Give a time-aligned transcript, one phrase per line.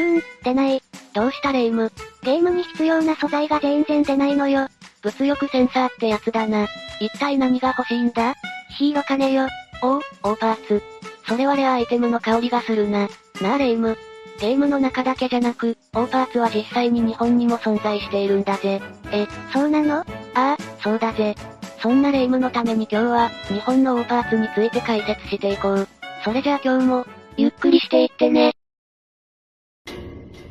[0.00, 0.82] ーん、出ない。
[1.14, 1.90] どうしたレイム？
[2.22, 4.68] ゲームに必要な素材が全然出ないのよ。
[5.02, 6.66] 物欲センサーってやつだな。
[7.00, 8.34] 一体何が欲しいんだ？
[8.78, 9.48] ヒーロー金よ。
[9.82, 10.82] おう、オーパーツ。
[11.26, 13.08] それはレアアイテムの香りがするな。
[13.40, 13.96] なあレイム。
[14.40, 18.80] ゲームの中だけじゃなく、オーパーツは実際に日本にも存在しているんだぜ。
[19.12, 19.98] え、そうなの？
[19.98, 21.34] ああ、そうだぜ。
[21.82, 25.88] そんなレイムのために今日は、日本のオーパーツについて解説していこう。
[26.24, 27.06] それじゃあ今日も、
[27.36, 28.52] ゆっくりしていってね。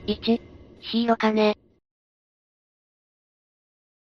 [0.10, 0.42] 1、
[0.80, 1.54] ヒーロ金。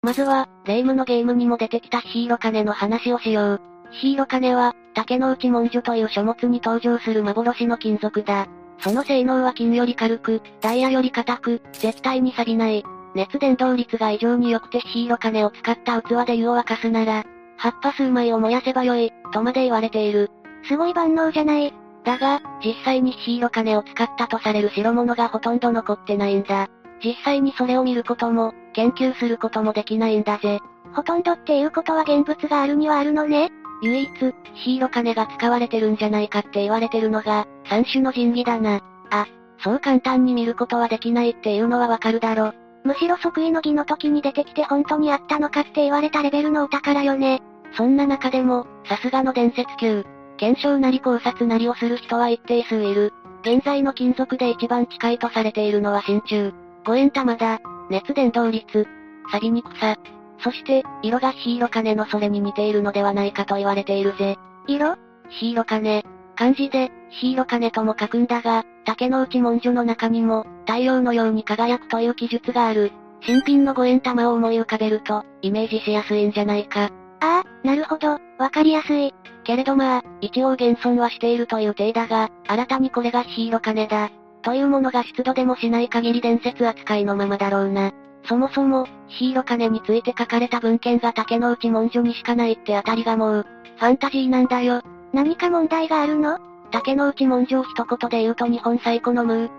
[0.01, 3.61] まずは、レイムのゲームにも出てきたヒーロ金の話をしよう。
[3.91, 8.47] ヒーロ金は、竹の内文書という書物に登場する幻の金属だ。
[8.79, 12.83] その性能は金より軽く、ダイヤより硬く、絶対に錆びない。
[13.13, 17.23] 熱伝導率が異常に良くてヒーロ金を使った器で湯を沸かすなら、
[17.57, 20.31] 葉っぱ数枚を燃やせばよい、とまで言われている。
[20.67, 21.71] すごい万能じゃない。
[22.03, 26.67] だが、実際にヒーロ金を使ったとされる代物がほとんど残ってないんだ。
[27.03, 30.59] 実際にそれを見ることも、研究することもできないんだぜ。
[30.93, 33.49] ほとんどっていうことは現物があるにはあるのね。
[33.81, 34.09] 唯一、
[34.53, 38.81] ヒーロ金が使われてるんじゃないかって言われてるのが、三種の神器だな。
[39.09, 39.27] あ、
[39.63, 42.53] そう簡単に見ることはできないっていうのはわかるだろ。
[42.83, 47.41] むしろ即位の儀の時に出てきて本当にあったのかって言われたレベルのお宝よね。
[47.75, 50.03] そんな中でも、さすがの伝説級、
[50.41, 53.13] 検証なり考察なりをする人は一定数いる。
[53.43, 56.51] 現在の金属で一番近いとされているのは真鍮。
[56.83, 57.59] 五円玉だ。
[57.91, 58.87] 熱伝導率。
[59.31, 59.97] 錆びにくさ。
[60.39, 64.35] そして、色がヒーロ金のそれに似ているのではないかと言われているぜ。
[64.65, 64.95] 色？
[65.29, 66.03] ヒーロ金。
[66.35, 72.91] 漢字で、ヒーロ金とも書くんだが、竹の内文書の中にも、太陽のように輝くという記述がある。
[73.21, 76.89] 新品の五円玉を思い浮かべると、イメージしやすいんじゃないか。
[77.19, 79.13] ああ、なるほど、わかりやすい。
[79.43, 84.09] けれどまあ、一応現存はしているという体だが、新たにこれがヒーロ金だ。
[84.41, 87.91] というものが出土でもしない限り伝説扱いのままだろうな。
[88.25, 93.45] そもそも、ヒーロ金について書かれた文献が竹の内文書にしかないってあたりがもう、
[93.77, 94.81] ファンタジーなんだよ。
[95.13, 96.39] 何か問題があるの？
[96.71, 99.49] 竹の内文書を一言で言うと日本最古のムー。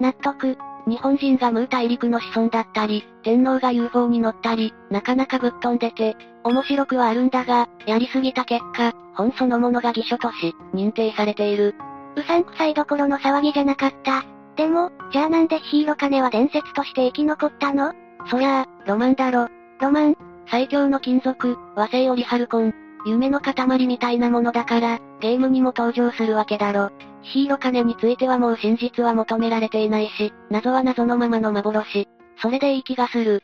[0.00, 0.56] 納得。
[0.86, 11.74] 日本人がムー大陸の子孫だったり、天皇が UFO に乗ったり、なかなかぶっ飛んでて、面白くはあるんだが、やりすぎた結果、本そのものが偽書とし、認定されている。
[12.16, 14.24] うさんくさいどころの騒ぎじゃなかった。
[14.56, 17.92] でも、じゃあなんでヒーロ金は伝説として生き残ったの？
[18.30, 19.48] そりゃあ、ロマンだろ。
[19.80, 20.16] ロマン
[20.48, 22.72] 最強の金属、和製オリハルコン。
[23.04, 26.90] 夢の塊みたいなものだから、ゲームにも登場するわけだろ。
[27.32, 32.08] ヒーロカネについてはもう真実は求められていないし、謎は謎のままの幻。
[32.40, 33.42] それでいい気がする。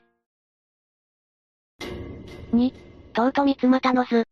[2.52, 2.72] 2、
[3.12, 4.24] トウト三つ股の図。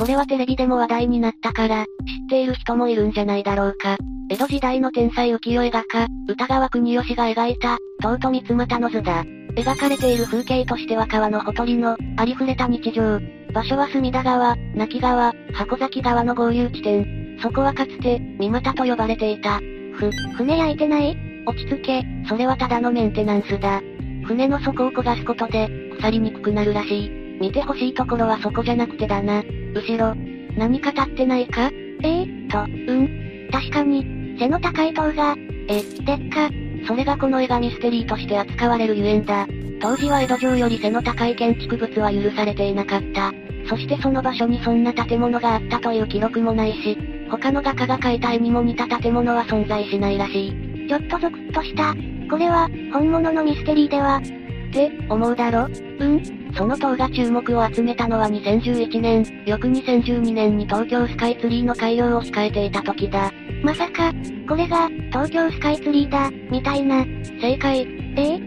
[0.00, 1.86] これはテレビでも話題になったから、知っ
[2.30, 3.96] ている人もいるんじゃないだろうか。
[4.30, 9.24] 江戸時代の天才浮世絵画家、歌川国義が描いた、トウト三つ股の図だ。
[9.56, 13.18] 描かれている風景としては川のほとりの、ありふれた日常。
[13.52, 17.38] 場所は隅田川、亡き川、箱崎川の合流地点。
[17.42, 19.58] そこはかつて、三股と呼ばれていた。
[19.94, 21.16] ふ、船焼いてない？
[21.44, 23.82] 落ち着け、それはただのメンテナンスだ。
[24.24, 27.10] 船の底を焦がすことで、腐りにくくなるらしい。
[27.40, 29.42] 見てほしいところはそこじゃなくてだな。
[29.80, 30.14] 後ろ。
[30.56, 31.70] 何か立ってないか？
[32.02, 33.48] えー、と、うん。
[33.50, 35.34] 確かに、背の高い塔が、
[35.68, 36.50] え、でっか。
[36.86, 39.46] それがこの絵がミステリーとして扱われるゆえんだ。
[39.80, 43.32] 当時は江戸城より背の高い建築物は許されていなかった。
[43.68, 46.96] そしてその場所にそんな建物があったという記録もないし、
[47.30, 50.88] 他の画家が描いた絵にも似た建物は存在しないらしい。
[50.88, 51.94] ちょっとゾクッとした。
[52.30, 54.20] これは、本物のミステリーでは。
[54.68, 55.68] って、思うだろ？
[55.98, 56.22] うん。
[56.54, 63.32] その塔が注目を集めたのは2011年、翌2012年に東京スカイツリーの開業を控えていた時だ。
[63.62, 64.12] まさか、
[64.48, 67.04] これが、東京スカイツリーだ、みたいな。
[67.40, 67.86] 正解。
[68.16, 68.40] え？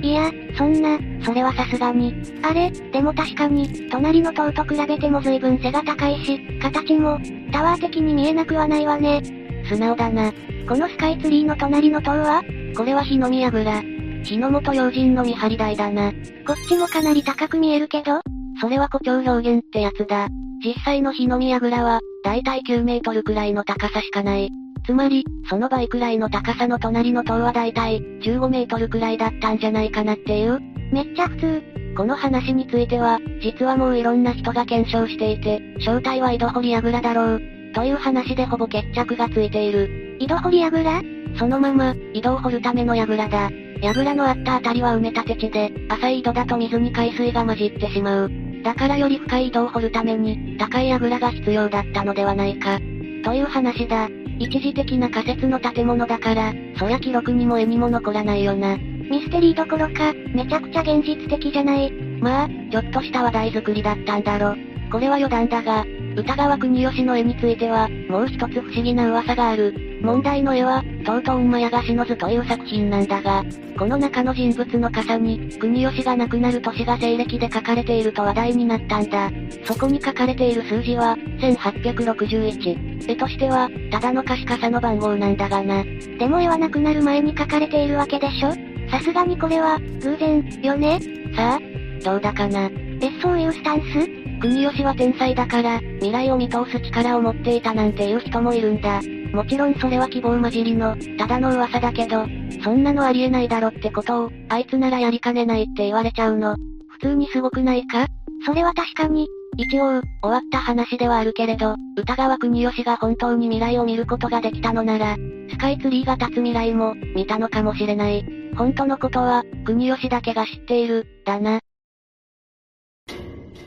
[0.00, 2.14] いや、そんな、それはさすがに。
[2.42, 7.18] あれ、でも確かに、隣の塔と比べても随分背が高いし、形も、
[7.50, 9.20] タワー的に見えなくはないわね。
[9.68, 10.32] 素直だな。
[10.68, 12.42] このスカイツリーの隣の塔は？
[12.76, 13.82] これは日の宮倉。
[14.28, 16.12] 日の本要人の見張り台だな。
[16.46, 18.20] こっちもかなり高く見えるけど
[18.60, 20.28] それは誇張表現ってやつだ。
[20.62, 24.50] 実際の日の宮倉は、だいたい9メートルくらいの高さしかない。
[24.84, 30.58] つまり、その倍くらいの高さの隣の塔はだいたい15メートルくらいだったんじゃないかなっていう。
[30.92, 31.62] めっちゃ普通。
[31.96, 37.42] この話については、実はもういろんな人が検証していて、正体は井戸堀櫓だろう。
[37.74, 40.16] という話でほぼ決着がついている。
[40.20, 41.02] 井戸堀櫓？
[41.38, 43.50] そのまま、井戸を掘るための櫓だ。
[43.82, 48.30] 櫓のあったあたりは埋め立て地で、浅い井戸だと水に海水が混じってしまう。
[48.64, 52.78] だからより深い井戸を掘るために、高い櫓が必要だったのではないか。
[53.24, 54.08] という話だ。
[54.40, 58.76] 一時的な仮設の建物だから、そりゃ記録にも絵にも残らないよな。
[58.76, 61.92] ミステリーどころか、めちゃくちゃ現実的じゃない。
[62.20, 64.54] まあ、ちょっとした話題作りだったんだろ。
[64.90, 65.84] これは余談だが、
[66.16, 69.87] 歌川国吉の絵については、もう一つ不思議な噂がある。
[70.00, 73.44] 問題の絵は、とうとう馬やがしの図という作品なんだが、
[73.78, 79.30] この中の人物の傘に、国吉が亡くなる年が西暦で書かれていると話題になったんだ。
[79.64, 83.10] そこに書かれている数字は、1861。
[83.10, 85.84] 絵としては、ただの貸し傘の番号なんだがな。
[86.18, 88.52] でも絵はなくなる前に書かれているわけでしょ？
[88.90, 91.00] さすがにこれは、偶然、よね？
[91.34, 92.70] さあ、どうだかな？
[93.00, 94.08] え、そういうスタンス？
[94.40, 99.00] 国吉は天才だから、未来を見通す力を持っていたなんていう人もいるんだ。
[99.32, 102.26] もちろんそれは希望混じりの、ただの噂だけど、
[102.62, 106.56] そんなのありえないだろってことを、あいつならやりかねないって言われちゃうの。
[106.88, 108.06] 普通にすごくないか？
[108.44, 109.28] それは確かに。
[109.56, 115.16] 一応、終わった話ではあるけれど、歌川国吉が本当に未来を見ることができたのなら、
[115.50, 118.24] スカイツリーが立つ未来も、見たのかもしれない。
[118.56, 121.58] 本当のことは、国吉だけが知っている、だな。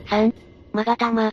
[0.08, 0.34] 3、
[0.72, 1.32] マガタマ。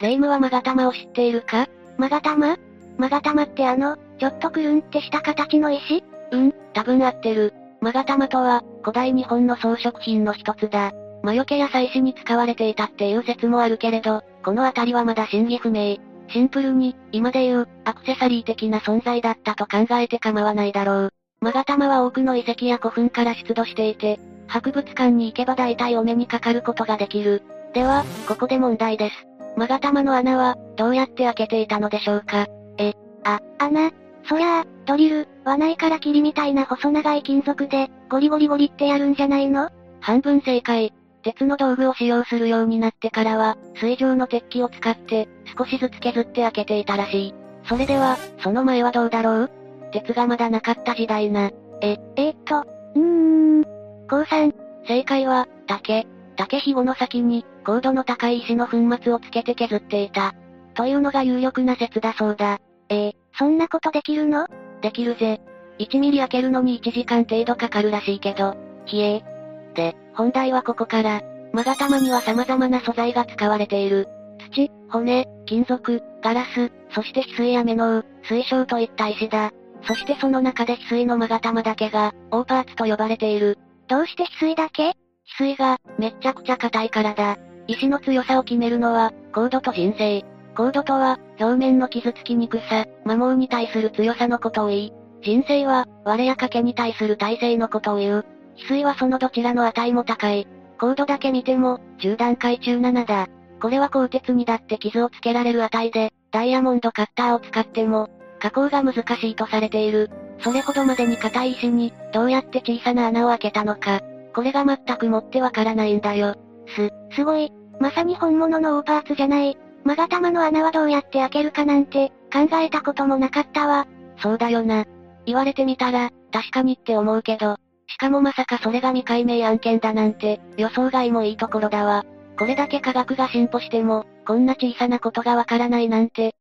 [0.00, 1.68] レイムはマガタマを知っているか？
[1.98, 2.56] マガタマ？
[2.96, 6.04] マガタマってあの、ちょっとくるんってした形の石？
[6.30, 7.52] うん、多分合ってる。
[7.80, 10.92] マガタマとは、古代日本の装飾品の一つだ。
[11.24, 15.96] 魔除けや祭祀に使われていたっていう説もあるけれど、この辺りはまだ真偽不明。
[16.28, 21.12] シンプルに、今で言う、アクセサリー的な存在だったと考えて構わないだろう。
[21.40, 27.42] マガタマは多くの遺跡や古墳から出土していて、博物館に行けば大体お目にかかることができる。
[27.74, 29.26] では、ここで問題です。
[29.56, 32.46] 勾玉の穴は、どうやって開けていたのでしょうか？
[32.78, 33.90] え、あ、穴？
[34.28, 39.70] そりゃあ、ドリル、輪内から霧みたいな細長い金属で、ゴリゴリゴリってやるんじゃないの？
[40.00, 40.92] 半分正解。
[41.22, 45.28] 鉄の道具を使用するようになってからは、水上の鉄器を使って、
[45.58, 47.34] 少しずつ削って開けていたらしい。
[47.68, 49.50] それでは、その前はどうだろう？
[49.92, 51.50] 鉄がまだなかった時代な。
[51.80, 52.60] え、えー、っと、
[52.94, 53.64] うーん、
[54.08, 54.54] 高3。
[54.86, 56.06] 正解は、竹。
[56.36, 60.34] 竹ひごの先に、高度の高い石の粉末をつけて削っていた。
[60.72, 62.60] というのが有力な説だそうだ。
[62.88, 64.46] えー、そんなことできるの？
[64.80, 65.42] できるぜ。
[65.78, 68.56] 1ミリ開けるのに1時間程度かかるらしいけど、
[68.86, 69.76] ひえー。
[69.76, 71.20] で、本題はここから、
[71.52, 74.08] マガタマには様々な素材が使われている。
[74.50, 79.50] 土、骨、金属、ガラス、そして翡翠やメノウ、水晶といった石だ。
[79.82, 83.58] そしてその中で翡翠のマガタマだけが、オーパーツと呼ばれている。
[83.88, 84.92] どうして翡翠だけ？
[85.38, 87.36] 翡翠が、めっちゃくちゃ硬いからだ。
[87.68, 90.24] 石の強さを決めるのは、高度と人生。
[90.56, 94.92] 高度とは、表面の傷つきにくさ、摩耗に対する強さのことを言い、
[95.22, 98.26] 人生は、割れや欠けに対する耐性のことを言う。
[98.56, 100.48] 翡翠はそのどちらの値も高い。
[100.80, 103.28] 高度だけ見ても、10段階中7だ。
[103.60, 108.08] これは鋼鉄にだって傷をつけられる値で、ダイヤモンドカッターを使っても、
[108.40, 110.10] 加工が難しいとされている。
[110.40, 114.00] それほどまでに硬い石に、どうやって小さな穴を開けたのか。
[114.34, 116.34] これが全くもってわからないんだよ。
[116.68, 117.52] す、すごい。
[117.80, 119.56] まさに本物のオーパーツじゃない。
[119.84, 123.86] マガタマの穴はどうやって開けるかなんて、考えたこともなかったわ。
[124.18, 124.84] そうだよな。
[125.24, 132.04] 言われてみたら、確かにって思うけど、しかもまさかそれが未解明案件だなんて、予想外もいいところだわ。
[132.38, 136.34] これだけ科学が進歩しても、こんな小さなことがわからないなんて。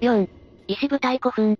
[0.00, 0.28] 4.
[0.68, 1.58] 石舞台古墳。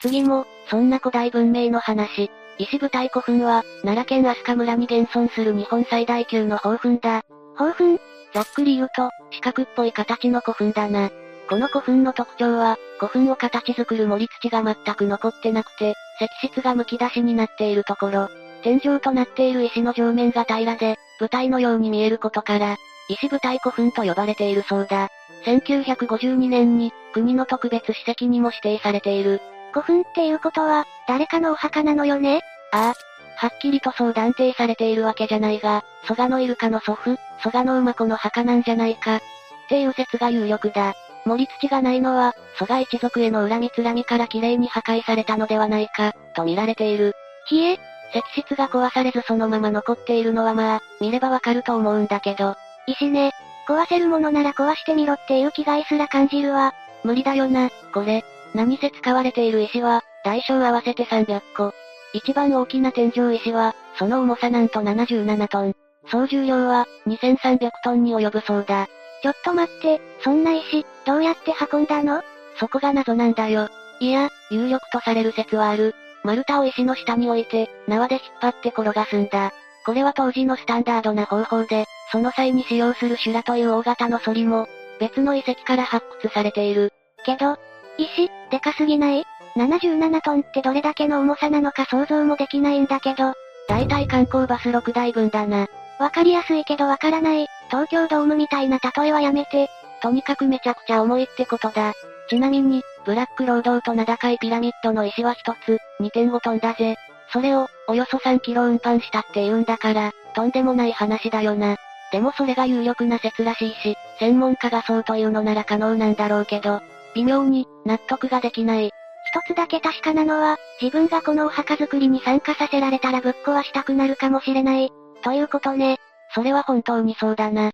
[0.00, 2.30] 次も、そんな古代文明の話。
[2.58, 7.22] 石舞台古墳は、奈良県飛鳥村に現存する日本最大級の宝墳だ。
[7.56, 7.98] 宝墳？
[8.34, 11.10] ざっくり言うと、四角っぽい形の古墳だな。
[11.48, 15.94] この古墳の特徴は、古墳を形作る盛り土が全く残ってなくて、
[16.42, 18.28] 石質が剥き出しになっているところ、
[18.62, 22.76] 天井となっている石の上面が平らで、舞台のように見えることから、
[23.08, 25.08] 石舞台古墳と呼ばれているそうだ。
[25.44, 29.40] 1952年に、国の特別史跡にも指定されている。
[29.72, 32.40] 古墳っていうことは、誰かのお墓なのよね？
[32.72, 32.94] ああ。
[33.36, 39.16] はっきりとそう断定されているわけじゃないが、蘇我のイルカの祖父、蘇我の馬子の墓なんじゃないか。
[39.16, 39.20] っ
[39.68, 40.94] ていう説が有力だ。
[41.24, 47.14] 盛り土がないのは、蘇我一族への恨みつらみから綺麗に破壊されたのではないか、と見られている。
[47.46, 47.78] ひえ
[48.14, 52.56] 石質が壊されずそのまま残っているのはまあ、見ればわかると思うんだけど。
[52.86, 53.32] 石ね。
[53.66, 56.74] 壊せるものなら壊してみろっていう気概すら感じるわ。
[57.04, 58.24] 無理だよな、これ。
[58.54, 61.72] 何せ使われている石は、大小合わせて300個。
[62.12, 65.74] 一番大きな天井石は、その重さなんと77トン。
[66.10, 68.88] 総重量は、2300トンに及ぶそうだ。
[69.22, 72.22] ちょっと待って、そんな石、どうやって運んだの？
[72.58, 73.68] そこが謎なんだよ。
[74.00, 75.94] いや、有力とされる説はある。
[76.24, 79.52] 丸太を石の下に置いて、縄で引っ張って転がすんだ。
[79.86, 84.68] これは当時のスタンダードな方法で、その際に使用する修羅という大型のソリも、
[85.00, 86.92] 別の遺跡から発掘されている。
[87.24, 87.56] けど、
[87.98, 89.24] 石、でかすぎない
[89.56, 93.34] ?77 トンってどれだけの重さなのか想像もできないんだけど。
[93.68, 95.68] 大体観光バス6台分だな。
[95.98, 97.46] わかりやすいけどわからない。
[97.68, 99.68] 東京ドームみたいな例えはやめて。
[100.02, 101.92] とにかくめちゃくちゃ重いってことだ。
[102.28, 106.96] ちなみに、ブラックロードと名高いピラミッドの石は一つ、2.5トンだぜ。
[107.32, 111.76] それを、およそ3キロ運搬したって言うんだから、とんでもない話だよな。
[112.10, 116.80] でもそれが有力な説らしいし、専門家がそうというのなら可能なんだろうけど、
[117.14, 118.86] 微妙に、納得ができない。
[118.86, 124.90] 一つだけ確かなのは、自分がこのお墓作りに参加させられたらぶっ壊したくなるかもしれない。
[125.22, 125.98] ということね。
[126.34, 127.70] それは本当にそうだな。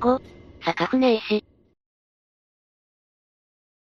[0.00, 0.20] 5、
[0.64, 1.44] 坂船石。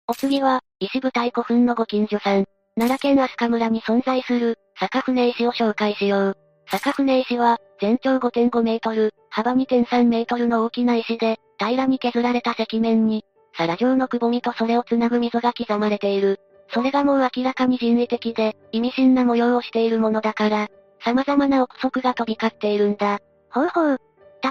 [0.09, 2.45] お次は、石舞台古墳のご近所さん。
[2.77, 6.37] 奈良県飛鳥村に存在する、坂船石を紹介しよう。
[6.71, 13.25] 坂船石は、全長5.5メートル、幅2.3メートルの大きな石で、平らに削られた石面に、
[13.59, 16.41] 皿状のくぼみとそれをつなぐ溝が刻まれている。
[16.73, 20.69] それがもう明らかに人為的で、意味深な模様をしているものだから、
[21.05, 23.19] 様々な憶測が飛び交っているんだ。
[23.51, 23.99] ほうほう。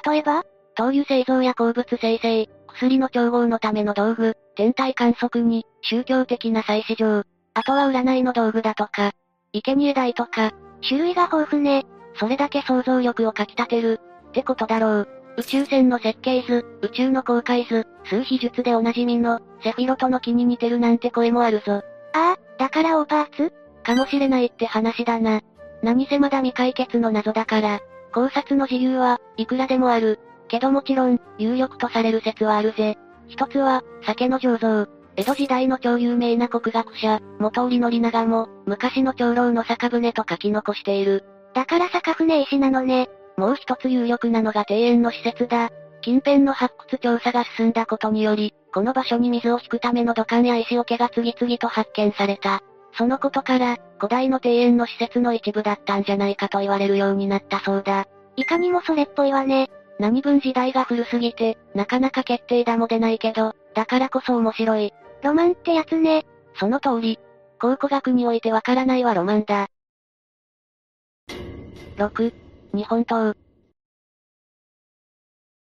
[0.09, 0.43] 例えば？
[0.75, 7.23] 灯油製造や鉱物生成、薬の調合のための道具、天体観測に、宗教的な祭祀場、
[7.53, 9.11] あとは占いの道具だとか、
[9.53, 10.51] 生贄台とか、
[10.87, 11.85] 種類が豊富ね。
[12.19, 13.99] それだけ想像力をかき立てる、
[14.29, 15.09] ってことだろう。
[15.37, 21.83] 宇宙船の設計図、宇宙の公開図、数秘術でおなじみの、セフィロトの木に似てるなんて声もあるぞ。
[22.13, 23.53] ああ、だからオーパーツ
[23.83, 25.41] かもしれないって話だな。
[25.83, 27.79] 何せまだ未解決の謎だから、
[28.11, 30.19] 考察の自由は、いくらでもある。
[30.47, 32.97] けどもちろん、有力とされる説はあるぜ。
[33.27, 34.89] 一つは、酒の醸造。
[35.17, 41.25] 江戸時代の超有名な国学者、元織宣長も、昔の長老の酒舟と書き残している。
[41.53, 43.09] だから酒船石なのね。
[43.37, 45.69] もう一つ有力なのが庭園の施設だ。
[46.01, 52.63] 近辺の発掘調査が進んだことにより、この場所に水を引くための土管や石桶が次々と発見された。
[52.97, 58.07] そのことから、古代の庭園の施設の一部だったんじゃないかと言われるようになったそうだ。
[58.35, 59.69] いかにもそれっぽいわね。
[59.99, 64.93] 何分時代が古すぎて、なかなか決定打も出ないけど、だからこそ面白い。
[65.23, 66.25] ロマンってやつね。
[66.59, 67.19] その通り。
[67.59, 69.67] 考古学においてわからないはロマンだ。
[71.97, 72.46] 6、
[72.77, 73.33] 日本刀。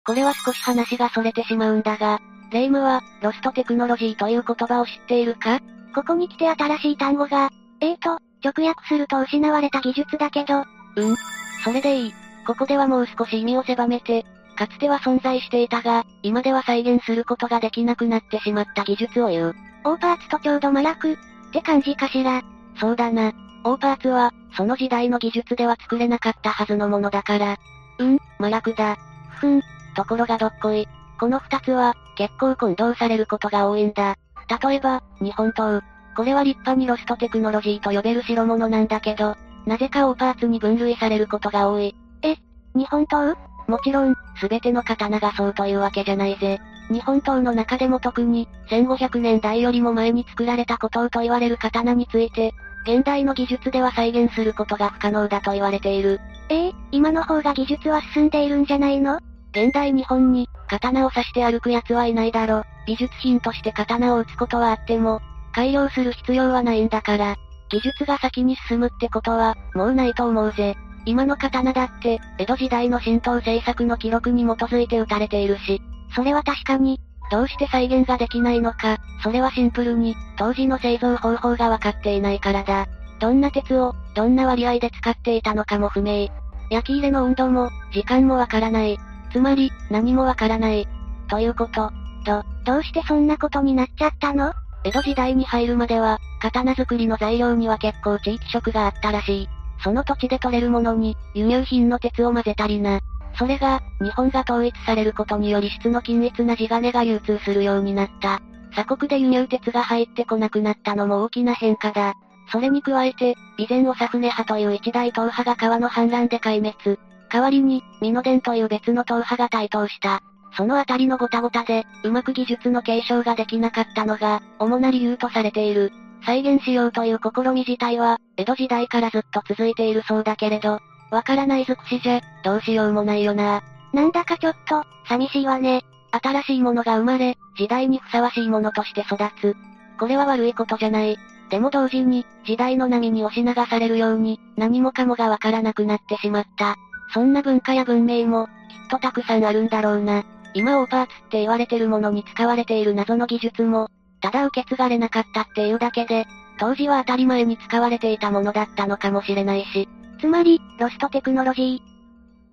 [0.05, 2.19] これは少し話が逸れてしまうんだが、
[2.51, 5.59] レイムは、ロストテクノロジーという言葉を知っているか？
[5.95, 10.59] ここに来て新しい単語が、えーと、直訳すると失われた技術だけど。
[10.59, 11.15] うん。
[11.63, 12.13] それでいい。
[12.45, 14.23] ここではもう少し意味を狭めて、
[14.55, 19.55] かつては存在していたが、今では再現することができなくなってしまった技術を言う。
[19.85, 21.17] オーパーツとちょうど麻薬、っ
[21.51, 22.43] て感じかしら。
[22.79, 23.33] そうだな。
[23.63, 27.57] オーパーツは、その時代の技術では作れなかったはずのものだから。
[27.99, 28.97] うん、麻薬だ。
[29.39, 29.61] ふん。
[29.95, 30.87] ところがどっこい。
[31.19, 34.17] この二つは、結構混同されることが多いんだ。
[34.63, 35.81] 例えば、日本刀。
[36.15, 41.95] これは立派にロストテクノロジーと呼べる代物なんだけど、なぜかオーパーツに分類されることが多い。
[42.23, 42.35] え、
[42.75, 43.35] 日本刀？
[43.67, 46.59] もちろん、すべての刀がそうというわけじゃないぜ。
[46.89, 52.53] 日本刀の中でも特に、1500年代よりも前に作られた古刀と言われる刀について、
[52.83, 56.19] 現代の技術では再現することが不可能だと言われている。
[56.49, 59.19] ええー、今の方が技術は進んでいるんじゃないの？
[59.51, 62.63] 現代日本に、刀を刺して歩く奴はいないだろ。
[62.87, 65.21] 美術品として刀を打つことはあっても、
[65.53, 67.35] 改良する必要はないんだから、
[67.69, 70.75] 技術が先に進むってことは、もうないと思うぜ。
[71.05, 75.81] 今の刀だって、江戸時代の神道政策の記録に基づいて打たれているし、
[76.15, 76.99] それは確かに、
[77.31, 82.87] どうして再現ができないのか、それはシンプルに、当時の製造方法がわかっていないからだ。
[83.19, 86.27] どんな鉄を、どんな割合で使っていたのかも不明。
[86.69, 88.99] 焼き入れの温度も、時間もわからない。
[89.31, 90.87] つまり、何もわからない。
[91.29, 91.89] ということ。
[92.25, 94.53] ど、どうしてそんなことになっちゃったの？
[94.83, 99.49] 江戸時代に入るまでは、刀作りの材料には結構地域色があったらしい。
[99.83, 102.99] その土地で採れるものに、輸入品の鉄を混ぜたりな。
[103.35, 108.41] それが、日本が統一されることにより質の均一な地金が流通するようになった。
[108.71, 112.13] 鎖国で輸入鉄が入ってこなくなったのも大きな変化だ。
[112.51, 116.99] それに加えて、備前長船派という一大党派が川の反乱で壊滅。
[117.31, 120.21] 代わりに、美濃伝という別の党派が台頭した。
[120.57, 125.93] そのあたりのごたごたで、うまく技術の継承ができなかったのが、主な理由とされている。
[126.25, 130.79] 再現しようという試み自体は、江戸時代からずっと続いているそうだけれど、
[131.11, 133.61] わからない尽くしじゃ、どうしようもないよな。
[133.93, 135.83] なんだかちょっと、寂しいわね。
[136.11, 139.55] 新しいものが生まれ、時代にふさわしいものとして育つ。
[139.99, 141.17] これは悪いことじゃない。
[141.49, 146.75] でも同時に、時代の波に押し流されるように、何もかもがわからなくなってしまった。
[147.13, 148.53] そんな文化や文明も、きっ
[148.89, 150.23] とたくさんあるんだろうな。
[150.53, 153.89] 今オーパーツって言われてるものに使われている謎の技術も、
[154.21, 156.25] ただ受け継がれなかったっていうだけで、
[156.57, 159.89] 当時は当たり前に使われていたものだったのかもしれないし。
[160.21, 161.79] つまり、ロストテクノロジー。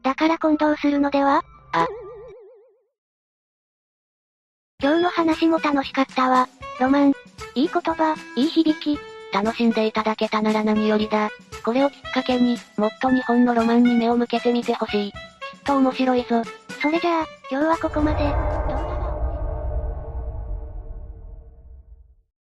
[0.02, 1.42] だから混同するのでは？
[1.72, 1.86] あ。
[4.82, 6.48] 今日の話も楽しかったわ。
[6.80, 7.12] ロマン。
[7.54, 8.98] いい言葉、いい響き。
[9.34, 11.28] 楽しんでいただけたなら何よりだ。
[11.62, 15.12] これをきっかけに、もっと日本のロマンに目を向けてみてほしい。
[15.12, 15.16] きっ
[15.66, 16.42] と面白いぞ。
[16.80, 18.24] それじゃあ、今日はここまで。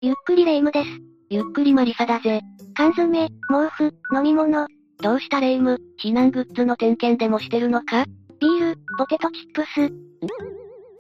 [0.00, 0.88] ゆっくりレ夢ムです。
[1.30, 2.40] ゆっくりマリサだぜ。
[2.74, 3.34] 缶詰、毛
[3.70, 4.66] 布、飲み物。
[5.00, 5.72] どうしたレ夢？
[5.72, 8.04] ム、避難グッズの点検でもしてるのか？
[8.40, 9.92] ビール、ポテトチップス。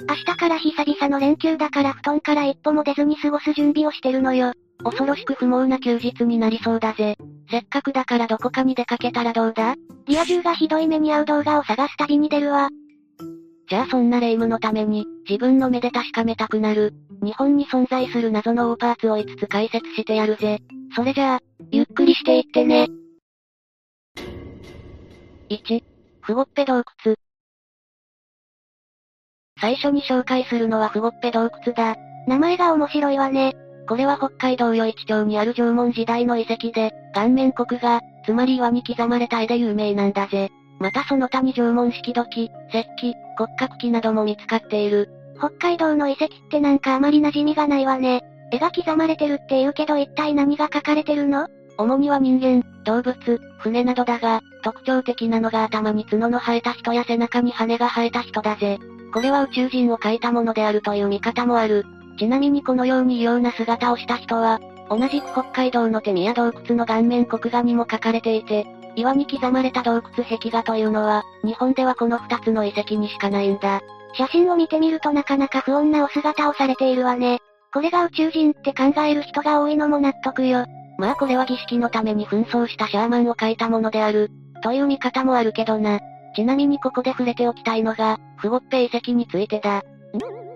[0.08, 4.52] 明日から久々の連休だから布団から一歩も出ずに過ごす準備をしてるのよ。
[4.82, 7.16] 恐ろしく不毛な休日になりそうだぜ。
[7.50, 9.76] せっかくだからどこかに出かけたらどうだ？
[10.06, 12.68] リア充がひどい目に遭う動画を探す旅に出るわ。
[13.68, 20.58] じゃあそんな霊夢のために、自分の目で確かめたくなる、日本に存在する謎のオーパーツを5つ解説してやるぜ。
[20.94, 22.88] それじゃあ、ゆっくりしていってね。
[25.52, 25.84] 1、
[26.22, 27.14] フゴッペ洞窟。
[29.60, 31.96] 最初に紹介するのはフゴッペ洞窟だ。
[32.26, 33.52] 名前が面白いわね。
[33.86, 40.48] これは北海道余市町にある縄文時代の遺跡で、顔面国画、つまり岩に刻まれた絵で有名なんだぜ。
[40.80, 45.10] またその他に縄文式土器、石器、骨格器なども見つかっている。
[45.36, 48.22] 北海道の遺跡ってなんかあまり馴染みがないわね。
[48.52, 51.46] 絵が刻まれてるって言うけど一体何が書かれてるの？
[51.78, 58.78] 主には人間、動物、船などだが、特徴的なのが頭に角の生えた人や背中に羽が生えた人だぜ。
[59.12, 61.84] これは宇宙人を描いたものであるという見方もある。
[62.18, 73.80] ちなみにこのように異様な姿をした人は、同じく北海道の手宮洞窟の顔面国画にも書かれていて、岩に刻まれた洞窟壁画というのは、日本ではこの二つの遺跡にしかないんだ。
[74.14, 77.38] 写真を見てみるとなかなか不穏なお姿をされているわね。
[77.72, 80.66] これが宇宙人って考える人が多いのも納得よ。
[81.02, 84.30] まあこれは儀式のために紛争したシャーマンを描いたものである、
[84.62, 85.98] という見方もあるけどな。
[86.36, 89.78] ちなみにここで触れておきたいのが、フゴッペ遺跡についてだ。
[89.78, 89.82] ん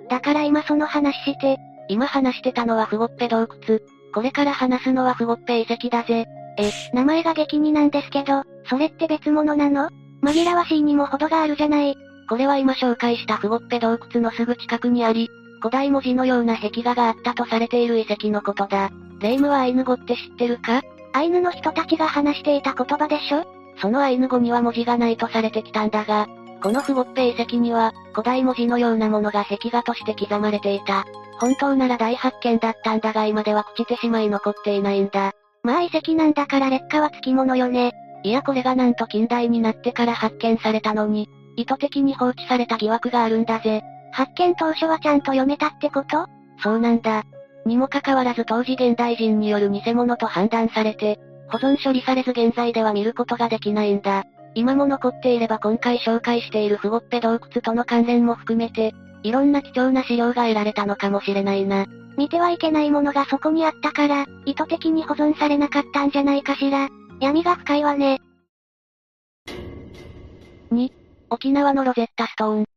[0.08, 1.58] だから今その話して。
[1.88, 3.80] 今話してたのはフゴッペ洞窟。
[4.14, 6.26] これから話すのはフゴッペ遺跡だぜ。
[6.58, 9.88] え、名前が激似なんですけど、それって別物なの？
[10.22, 11.96] 紛らわしいにも程があるじゃない。
[12.28, 15.28] これは今紹介したフゴッペ洞窟のすぐ近くにあり、
[15.60, 18.90] 古代文字のような壁画があったとされている遺跡のことだ。
[19.20, 20.82] レイムはアイヌ語って知ってるか？
[21.12, 23.44] アイヌの人たちが話していた言葉でしょ？
[23.80, 26.26] そのアイヌ語には文字がないとされてきたんだが、
[26.62, 31.04] このフゴッペ遺跡には、古代文字のようなものが壁画として刻まれていた。
[31.38, 35.32] 本当なら大発見だったんだが今では朽ちてしまい残っていないんだ。
[35.62, 37.92] まあ遺跡なんだから劣化はつきものよね。
[38.22, 43.82] いやこれがなんと近代になってから発見されたのに、意図的に放置された疑惑があるんだぜ。
[44.12, 46.26] 発見当初はちゃんと読めたってこと？
[46.62, 47.24] そうなんだ。
[47.66, 54.24] にもかかわらず当時現代人による偽物と判断されて、保存処理されず現在では見ることができないんだ。
[54.54, 61.86] 今も残っていれば今回紹介しているフゴッペ洞窟との関連も含めて、いろんな貴重な資料が得られたのかもしれないな。
[62.16, 66.88] 見てはいけないものがそこにあったから、意図的に保存されなかったんじゃないかしら。
[67.20, 68.18] 闇が深いわね。
[70.72, 70.90] 2、
[71.30, 72.75] 沖縄のロゼッタストーン。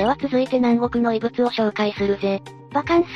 [0.00, 2.40] では続いて南国の遺物を紹介するぜ。
[2.72, 3.08] バカンス、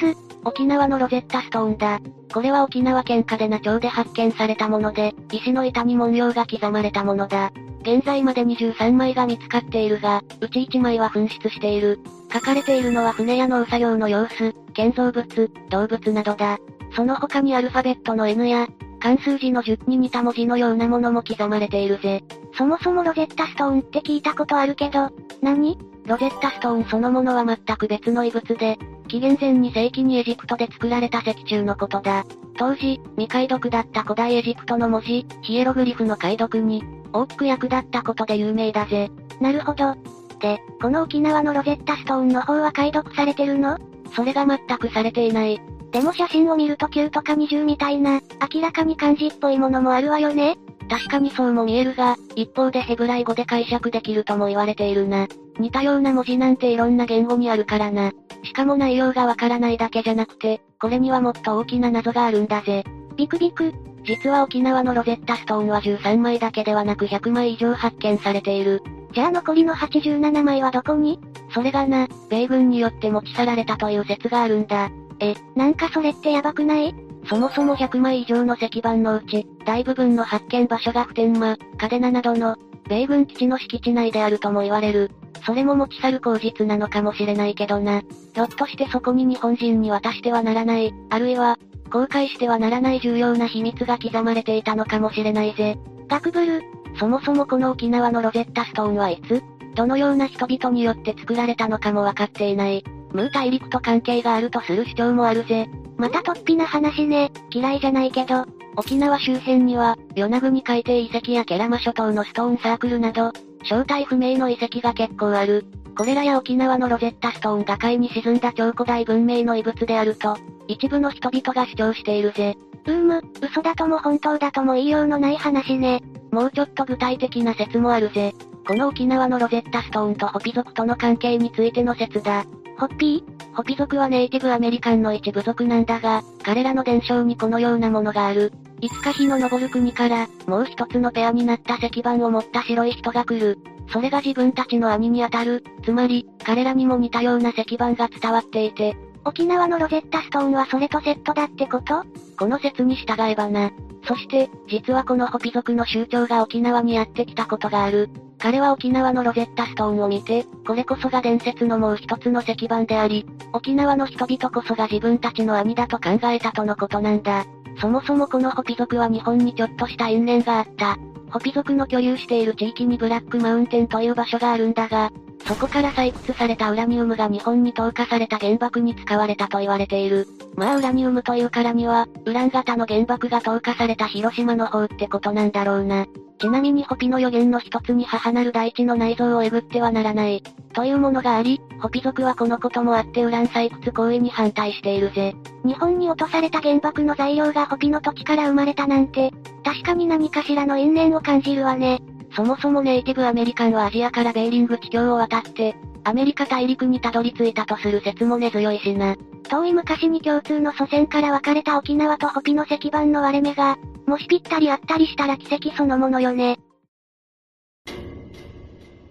[0.44, 1.98] 沖縄のロゼッタストーンだ。
[2.30, 7.52] これは沖縄県嘉手納町で発見されたもので、石の板に文様が刻まれたものだ。
[7.80, 12.00] 現在まで23枚が見つかっているが、うち1枚は紛失している。
[12.30, 16.58] 書かれているのは船や農作業の様子、建造物、動物などだ。
[16.94, 18.68] その他にアルファベットの N や、
[19.00, 22.22] 漢数字の10に似た文字のようなものも刻まれているぜ。
[22.58, 25.08] そもそもロゼッタストーンって聞いたことあるけど、
[25.40, 25.78] 何？
[26.06, 32.24] ロゼッタストーンそのものは全く別の遺物で、紀元前2世紀にエジプトで作られた石柱のことだ。
[32.58, 39.10] 当時、未解読だった古代エジプトの文字、ヒエログリフの解読に、大きく役立ったことで有名だぜ。
[39.40, 39.94] なるほど。
[40.40, 43.78] で、この沖縄のロゼッタストーンの方は解読されてるの？
[44.14, 45.60] それが全くされていない。
[45.90, 48.20] でも写真を見ると9とか20みたいな、
[48.52, 50.56] 明らかに漢字っぽいものもあるわよね
[50.90, 55.28] 確かにそうも見えるが、一方でヘブライ語で解釈できるとも言われているな。
[55.58, 58.12] 似たような文字なんていろんな言語にあるからな。
[58.42, 62.84] しかも内容がわからないだけじゃなくて、これにはもっと大きな謎があるんだぜ。
[63.16, 63.72] ビクビク。
[64.04, 68.82] 実は沖縄のロゼッタストーンは13枚だけではなく100枚以上発見されている。
[69.14, 71.18] じゃあ残りの87枚はどこに？
[71.54, 74.90] それがな、米軍によって持ち去られたという説があるんだ。
[75.20, 76.94] え、なんかそれってやばくない？
[77.26, 82.56] そもそも100枚以上の石板のうち、大部分の発見場所が普天間、嘉手納などの、
[82.88, 85.10] 米軍基地の敷地内であるとも言われる。
[85.46, 88.02] それも持ち去る口実なのかもしれないけどな。
[88.34, 91.58] ひょっとしてそこに日本人に渡してはならない、あるいは、
[91.90, 95.76] 公開してはならない重要な秘密が刻まれていたのかもしれないぜ。
[96.08, 96.62] ガクブル。
[96.98, 99.42] そもそもこの沖縄のロゼッタストーンはいつ、
[99.74, 102.84] どのような人々によって作られたのかもわかっていない。
[103.12, 105.68] ムー大陸と関係があるとする主張もあるぜ。
[105.96, 107.30] また突飛な話ね。
[107.50, 108.44] 嫌いじゃないけど。
[108.76, 113.32] 沖縄周辺には、与那国海底遺跡やケラマ諸島のストーンサークルなど、
[113.64, 115.64] 正体不明の遺跡が結構ある。
[115.96, 122.56] これらや沖縄のロゼッタストーンが海に沈んだ超古代文明の遺物であると、一部の人々が主張しているぜ。
[122.86, 126.02] うーむ、嘘だとも本当だとも言いようのない話ね。
[126.32, 128.34] もうちょっと具体的な説もあるぜ。
[128.66, 132.44] この沖縄のロゼッタストーンとホピ族との関係についての説だ。
[132.76, 133.54] ホッピー？
[133.54, 138.52] ホピ族はネイティブアメリカンの一部族なんだが、彼らの伝承にこのようなものがある。
[138.80, 143.58] いつか日の昇る国から、もう一つのペアになった石板を持った白い人が来る。
[143.92, 145.64] それが自分たちの兄にあたる。
[145.84, 148.96] つまり、彼らにも似たような石板が伝わっていて。
[149.26, 152.04] 沖縄のロゼッタストーンはそれとセットだってこと？
[152.38, 153.70] この説に従えばな。
[154.06, 158.10] そして、実はこのホピ族の酋長が沖縄にやってきたことがある。
[158.38, 167.46] 彼は沖縄のロゼッタストーンを見て、これこそが伝説のもう一つの石板であり、沖縄の人々こそが自分たちの兄だと考えたとのことなんだ。
[167.80, 170.96] そもそもこのホピ族は日本にちょっとした因縁があった。
[171.30, 175.10] ホピ族の居留している地域にブラックマウンテンという場所があるんだが、
[175.46, 180.26] そこから採掘されたウラニウムが日本に投下された原爆に使われたと言われている。
[180.56, 186.06] まあウラニウムというからには、ウラン型の原爆が投下された広島の方ってことなんだろうな。
[186.40, 190.42] ちなみにホピの予言の一つに母なる大地の内臓をえぐってはならない。
[190.72, 195.34] というものがあり、ホピ族はこのこともあってウラン採掘行為に反対しているぜ。
[195.64, 199.30] 日本に落とされた原爆の材料がホピの土地から生まれたなんて、
[199.62, 202.00] 確かに何かしらの因縁を感じるわね。
[202.34, 209.16] そもそもネイティブアメリカンはアジアからベーリング地境を渡って、アメリカ大陸にたどり着いたとする説も根強いしな。
[209.48, 216.58] 遠い昔に共通の祖先から分かれた沖縄とホピの石板の割れ目が、もしぴったりあったりしたら奇跡そのものよね。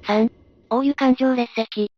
[0.05, 0.29] 3、
[0.69, 1.89] 大湯環状列石。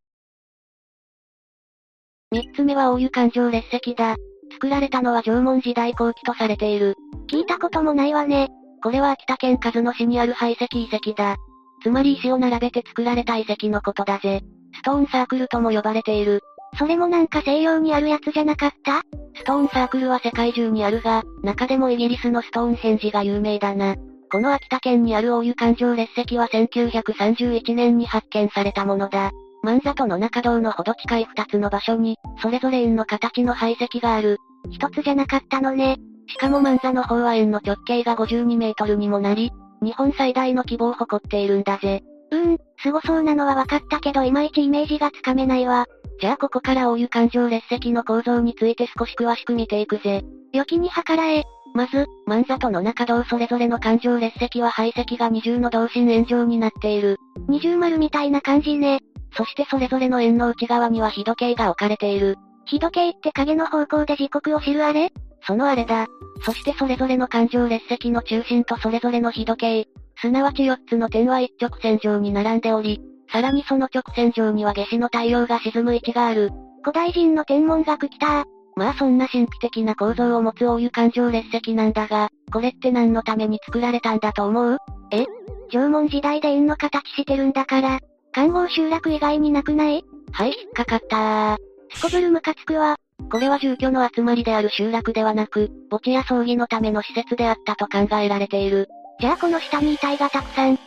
[2.32, 4.16] 三つ目は大湯環状列石だ。
[4.54, 6.96] 作られたのは縄文時代後期とされている。
[7.28, 8.50] 聞いたこともないわね。
[8.84, 11.38] これは秋田県鹿野市にある廃石遺跡だ。
[11.82, 14.42] つまり石を並べて作られた遺跡のことだぜ。
[14.76, 16.42] ストーンサークルとも呼ばれている。
[16.78, 19.02] それもなんか西洋にあるやつじゃなかった？
[19.36, 23.96] ストーンサークルは世界中にあるが、中でもイギリスのストーンヘンジが有名だな。
[24.32, 29.32] この秋田県にある大湯環状列石は1931年に発見されたものだ。
[29.64, 34.38] 万里の中道のほど近い二つの場所に、それぞれ円の形の排石がある。
[34.70, 35.98] 一つじゃなかったのね。
[36.28, 42.04] しかも万座の方は円の直径が52メートルにもなり、日本最大の規模を誇っているんだぜ。
[42.32, 45.86] うーん、凄そうなのは分かったけどいまいちイメージがつかめないわ。
[46.20, 50.24] じゃあここから大湯環状列石の構造について少し詳しく見ていくぜ。
[50.54, 51.44] 良きに計らえ。
[51.74, 57.18] まず、万里の中道それぞれの環状列石は排石が二重の同心円状になっている。
[57.50, 59.02] 二重丸みたいな感じね。
[59.36, 62.38] そしてそれぞれの円の内側には日時計が置かれている。
[62.66, 65.12] 日時計って影の方向で時刻を知るあれ？
[65.46, 66.08] そのあれだ。
[66.44, 69.88] そしてそれぞれの環状列石の中心とそれぞれの日時計、
[70.22, 76.52] すなわち4つの点は一直線上に並んでおり、さらにその直線上には夏至の太陽が沈む位置がある。
[76.84, 84.78] 古代人の天文学来たまあそんな神秘的な構造を持つ大湯環状列石なんだが、これって何のために作られたんだと思う？
[85.12, 85.26] え？
[85.72, 88.00] 縄文時代で円の形してるんだから、
[88.34, 90.04] 観光集落以外になくない？
[90.32, 91.58] はい、引っかかったー。
[91.94, 92.98] すこぶるムカつくわ。
[93.32, 98.88] これは住居の集まりである集落ではなく、墓地や葬儀のための施設であったと考えられている。
[99.20, 100.78] じゃあこの下に遺体がたくさん、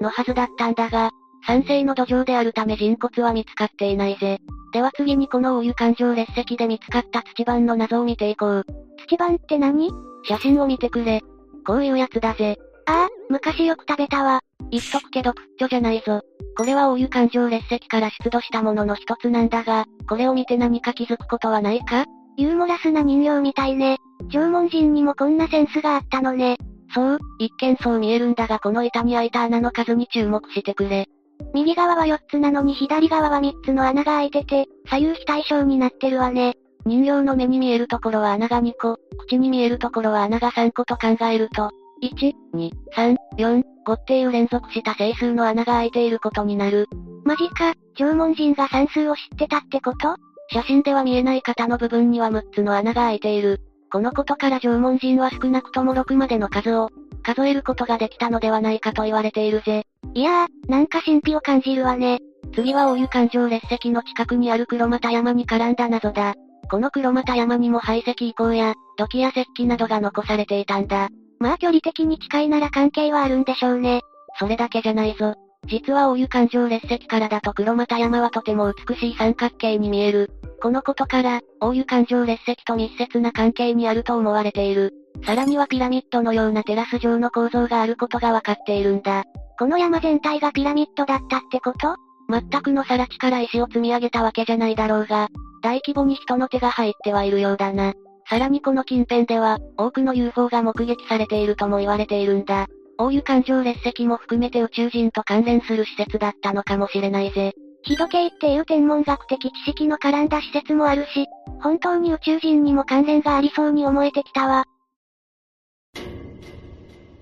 [0.00, 1.10] のはずだったんだが、
[1.46, 4.38] 酸性の土壌であるため人骨は見つかっていないぜ。
[4.72, 8.64] では次にこの大湯環状列石で見つかった土板の謎を見ていこう。
[9.08, 9.90] 土板って何？
[10.24, 11.22] 写真を見てくれ。
[11.66, 12.56] こういうやつだぜ。
[12.86, 14.40] ああ、昔よく食べたわ。
[14.70, 16.20] 言っとくけどプッチョじゃないぞ。
[16.56, 22.04] これは大湯環状列石から出土したものの一つなんだが、これを見て何か気づくことはないか？
[22.36, 23.98] ユーモラスな人形みたいね。
[24.30, 26.56] 縄文人にもこんなセンスがあったのね。
[26.94, 31.06] そう、一見そう見えるんだがこの板に開いた穴の数に注目してくれ。
[31.52, 36.54] 右側は4つなのに左側は3つの穴が開いてて、左右非対称になってるわね。
[36.86, 41.70] 人形の目に見えるところは穴が2個、口に見えるところは穴が3個と考えると、
[42.02, 46.88] 1、2、3、4、5っていう連続した整数の穴が開いていることになる。
[47.24, 50.16] マジか、縄文人が算数を知ってたってこと？
[50.50, 53.60] 写真では見えない型の部分には6つの穴が開いている。
[53.90, 56.90] このことから縄文人は少なくとも6までの数を、
[57.22, 59.86] 数えることができたのではないかと言われているぜ。
[60.12, 62.18] いやー、なんか神秘を感じるわね。
[62.54, 66.34] 次は大湯環状列石の近くにある黒又山に絡んだ謎だ。
[66.70, 71.08] この黒又山にも排石遺構や、土器や石器などが残されていたんだ。
[71.44, 74.00] まあ距離的に近いなら関係はあるんでしょうね。
[74.38, 75.34] それだけじゃないぞ。
[75.66, 80.30] 実は大湯環状列石からだと黒又山はとても美しい三角形に見える。
[80.62, 84.94] このことから、大湯環状列石と密接な関係にあると思われている。
[85.26, 89.24] さらにはピラミッドのようなテラス状の構造があることがわかっているんだ。
[89.58, 91.96] この山全体がピラミッドだったってこと？
[92.30, 95.28] 全くの更地から石を積み上げたわけじゃないだろうが、
[95.62, 97.92] 大規模に人の手が入ってはいるようだな。
[98.28, 102.66] さらにこの近辺では、多くの UFO が目撃されているとも言われているんだ。
[102.96, 107.54] 大湯環状列石も含めて宇宙人と関連する施設だったのかもしれないぜ。
[107.82, 111.26] 日時計っていう天文学的知識の絡んだ施設もあるし、
[111.62, 114.64] 本当に宇宙人にも関連がありそうに思えてきたわ。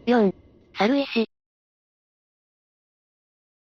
[0.07, 0.33] 4.
[0.79, 1.29] 猿石。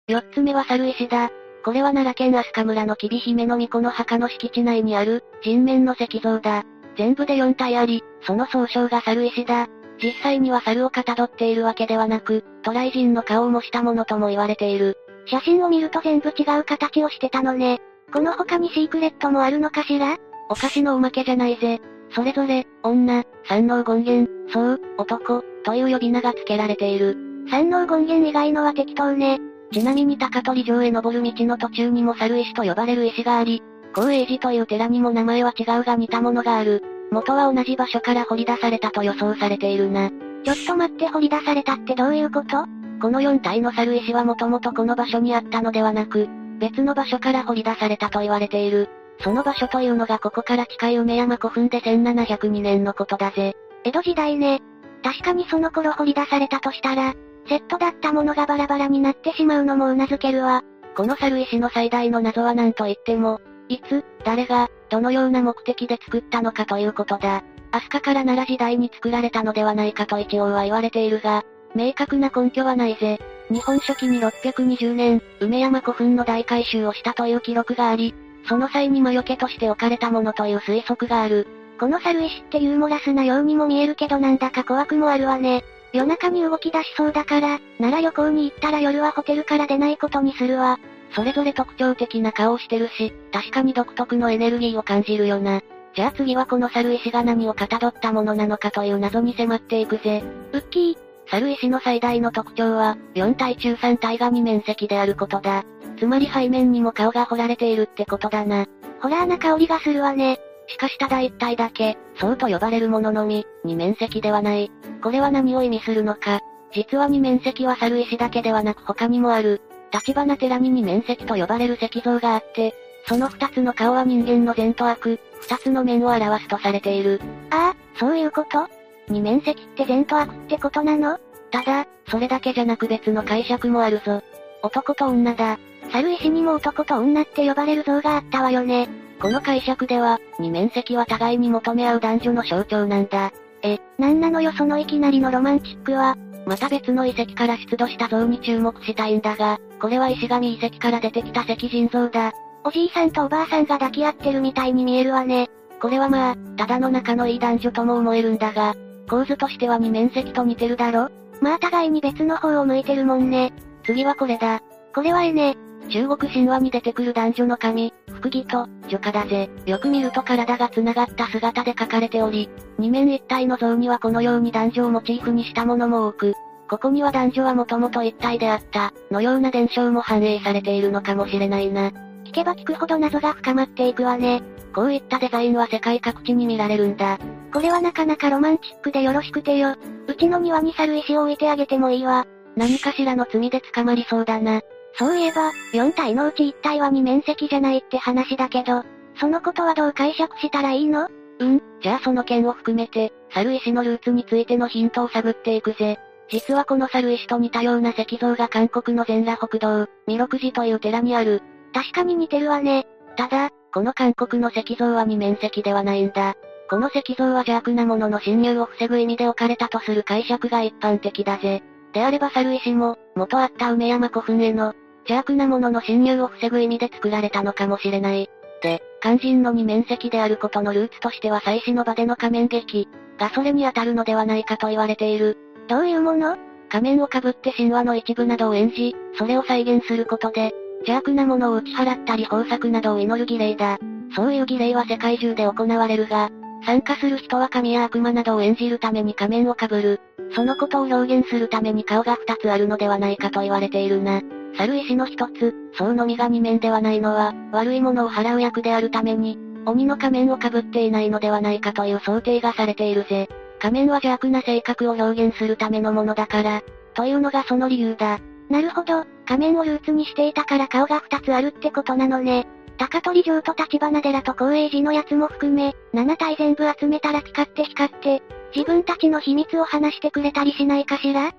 [0.07, 1.31] 四つ目は猿石だ。
[1.63, 6.63] これは奈良県飛鳥村の吉備姫の巫女の墓の敷地内にある、人面の石像だ。
[6.97, 9.67] 全部で4体あり、その総称が猿石だ。
[10.01, 14.97] 実際には猿をかたどっているわけではなく、渡来人の顔を模したものとも言われている。
[15.25, 17.79] 写真を見ると全部違う形をしてたのね。
[18.13, 20.17] この他にシークレットもあるのかしら？
[20.49, 21.79] お菓子のおまけじゃないぜ。
[22.11, 27.17] それぞれ、女、三能権現、そう、男、という呼び名が付けられている。
[27.49, 29.39] 三能権現以外のは適当ね。
[29.71, 33.63] ちなみに高取城へ登る道の途中にも猿石と呼ばれる石があり、
[33.95, 36.83] 高栄寺という寺にも名前は違うが似たものがある。
[37.11, 40.09] 元は同じ場所から掘り出されたと予想されているな。
[40.43, 42.65] ちょっと待って掘り出されたってどういうこと？
[43.01, 46.27] この4体の猿石はもともとこの場所にあったのではなく、
[46.59, 48.89] 別の場所から掘り出されたと言われている。
[49.21, 53.55] その場所というのがここから近い梅山古墳で1702年のことだぜ。
[53.85, 54.61] 江戸時代ね。
[55.03, 57.13] 確かにその頃掘り出されたとしたら、
[57.47, 60.63] セットだったものがバラバラになってしまうのも頷けるわ。
[60.97, 67.43] この猿石の最大の謎は何と言っても、いつ、誰が、どのような目的で作ったのかということだ。
[67.71, 71.43] 飛鳥から奈良時代に作られたのではないかと一応は言われているが、
[71.75, 73.19] 明確な根拠はないぜ。
[73.49, 78.15] 日本書紀に620年、梅山古墳の大改修をしたという記録があり、
[78.47, 81.47] その際に魔除けとして置かれたものという推測がある。
[81.79, 85.63] この猿石ってユーモラスなようにも見えるけどなんだか怖くもあるわね。
[85.91, 90.79] 夜中に動き出しそうだから、奈良旅行に行ったら夜はホテルから出ないことにするわ。
[91.15, 95.61] それぞれ特徴的な顔をしてるし、確かに独特のエネルギーを感じるよな。
[95.95, 100.23] じゃあ次はこの猿石が何をかたどったものなのかという謎に迫っていくぜ。
[100.51, 100.97] ウッキー、
[101.27, 105.63] 猿石の最大の特徴は、4体中3体が2面積であることだ。
[105.97, 108.65] つまり背面にも顔が彫られているってことだな。
[109.01, 110.39] ホラーな香りがするわね。
[110.67, 114.69] しかしただ1体だけ、そうと呼ばれるもののみ、2面積ではない。
[115.01, 116.41] これは何を意味するのか。
[116.73, 119.61] 実は2面積は猿石だけではなく他にもある。
[119.95, 122.75] 立花寺に2面積と呼ばれる石像があって、
[123.07, 127.21] その2つの顔は人間の善と悪、2つの面を表すとされている。
[127.51, 128.67] ああ、そういうこと？
[129.07, 131.17] 二面積って善と悪ってことなの？
[131.51, 134.21] ただ、それだけじゃなく別の解釈もあるぞ。
[134.63, 135.59] 男と女だ。
[135.91, 138.89] 猿石にも男と女って呼ばれる像があったわよね。
[139.21, 143.31] この解釈では、二面積は互いに求め合う男女の象徴なんだ。
[143.61, 146.17] え、なんなのよそのいきなりのロマンチックは。
[146.45, 152.33] また別の遺跡から出土した像に注目したいんだが、これは石神遺跡から出てきた石人像だ。
[152.63, 155.49] おじいさんとおばあさんが抱き合ってるみたいに見えるわね。
[155.81, 158.75] これはまあ、ただの仲のいい男女とも思えるんだが、
[159.09, 161.09] 構図としては二面積と似てるだろ？
[161.41, 163.53] まあ互いに別の方を向いてるもんね。
[163.83, 164.61] 次はこれだ。
[164.95, 165.57] これはえね。
[165.89, 169.49] 中国神話に出てくる男女の神、福義と、女家だぜ。
[169.65, 176.33] よく見ると体が繋がった姿で描かれており、二面一体の像にはこのように男女をモチーフにしたものも多く、
[176.69, 181.91] ここには男女はもともと一体であった、のような伝承も反映されているのかもしれないな。
[182.25, 184.41] 聞けば聞くほど謎が深まっていくわね。
[184.73, 187.19] こういったデザインは世界各地に見られるんだ。
[187.53, 189.75] これはなかなかロマンチックでよろしくてよ。
[190.07, 192.25] うちの庭に猿石を置いてあげてもいいわ。
[192.57, 194.61] 何かしらの罪で捕まりそうだな。
[194.97, 198.83] そういえば、4体のうち1体は2面積じゃないって話だけど、
[199.19, 201.07] そのことはどう解釈したらいいの？
[201.39, 205.97] うん、じゃあその件を含めて、猿石のルーツについてのヒントを探っていくぜ。
[206.29, 211.41] 実はこの猿石と似たような石像が韓国の全裸北道、弥勒寺という寺にある。
[211.73, 212.87] 確かに似てるわね。
[213.17, 216.35] ただ、この韓国の石像は二面積ではないんだ。
[216.69, 221.61] この石像は邪悪なものの侵入を防ぐ意味で置かれたとする解釈が一般的だぜ。
[221.93, 224.73] であれば猿石も、元あった梅山古墳への、
[225.07, 228.29] 邪悪なものの侵入を防ぐ意味で作られたのかもしれない。
[228.61, 232.87] で、肝心の二面積であることのルーツとしては祭祀の場での仮面劇、
[233.17, 235.37] がそれに当たるのではないかと言われている。
[235.67, 236.37] どういうもの？
[236.69, 243.77] 仮面をかぶって神話の一部などを演じ、それを再現することで、邪悪なものを打ち払ったり豊作などを祈る儀礼だ。
[244.15, 246.29] そういう儀礼は世界中で行われるが、
[246.65, 250.01] 参加する人は神や悪魔などを演じるために仮面をかぶる。
[250.33, 254.21] そのことを表現するために顔が二つあるのではないかと言われているな。
[254.57, 263.27] 猿石の一つ、そうのみが二面ではないのは、悪いものを払う役であるために、鬼の仮面をかぶっていないのではないかという想定がされているぜ。
[263.59, 266.61] 仮面は邪悪な性格を表現するためのものだから、
[266.93, 268.19] というのがその理由だ。
[268.49, 272.47] なるほど、仮面をルーツにしていたから顔が二つあるってことなのね。
[272.77, 278.21] 高取城と立花寺と光栄寺のやつも含め、7体全部集めたらピカって光って、
[278.55, 281.33] 自分たちの秘密を話してくれたりしないかしら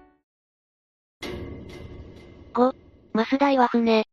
[2.54, 2.74] ?5、
[3.16, 4.04] マスダイは船。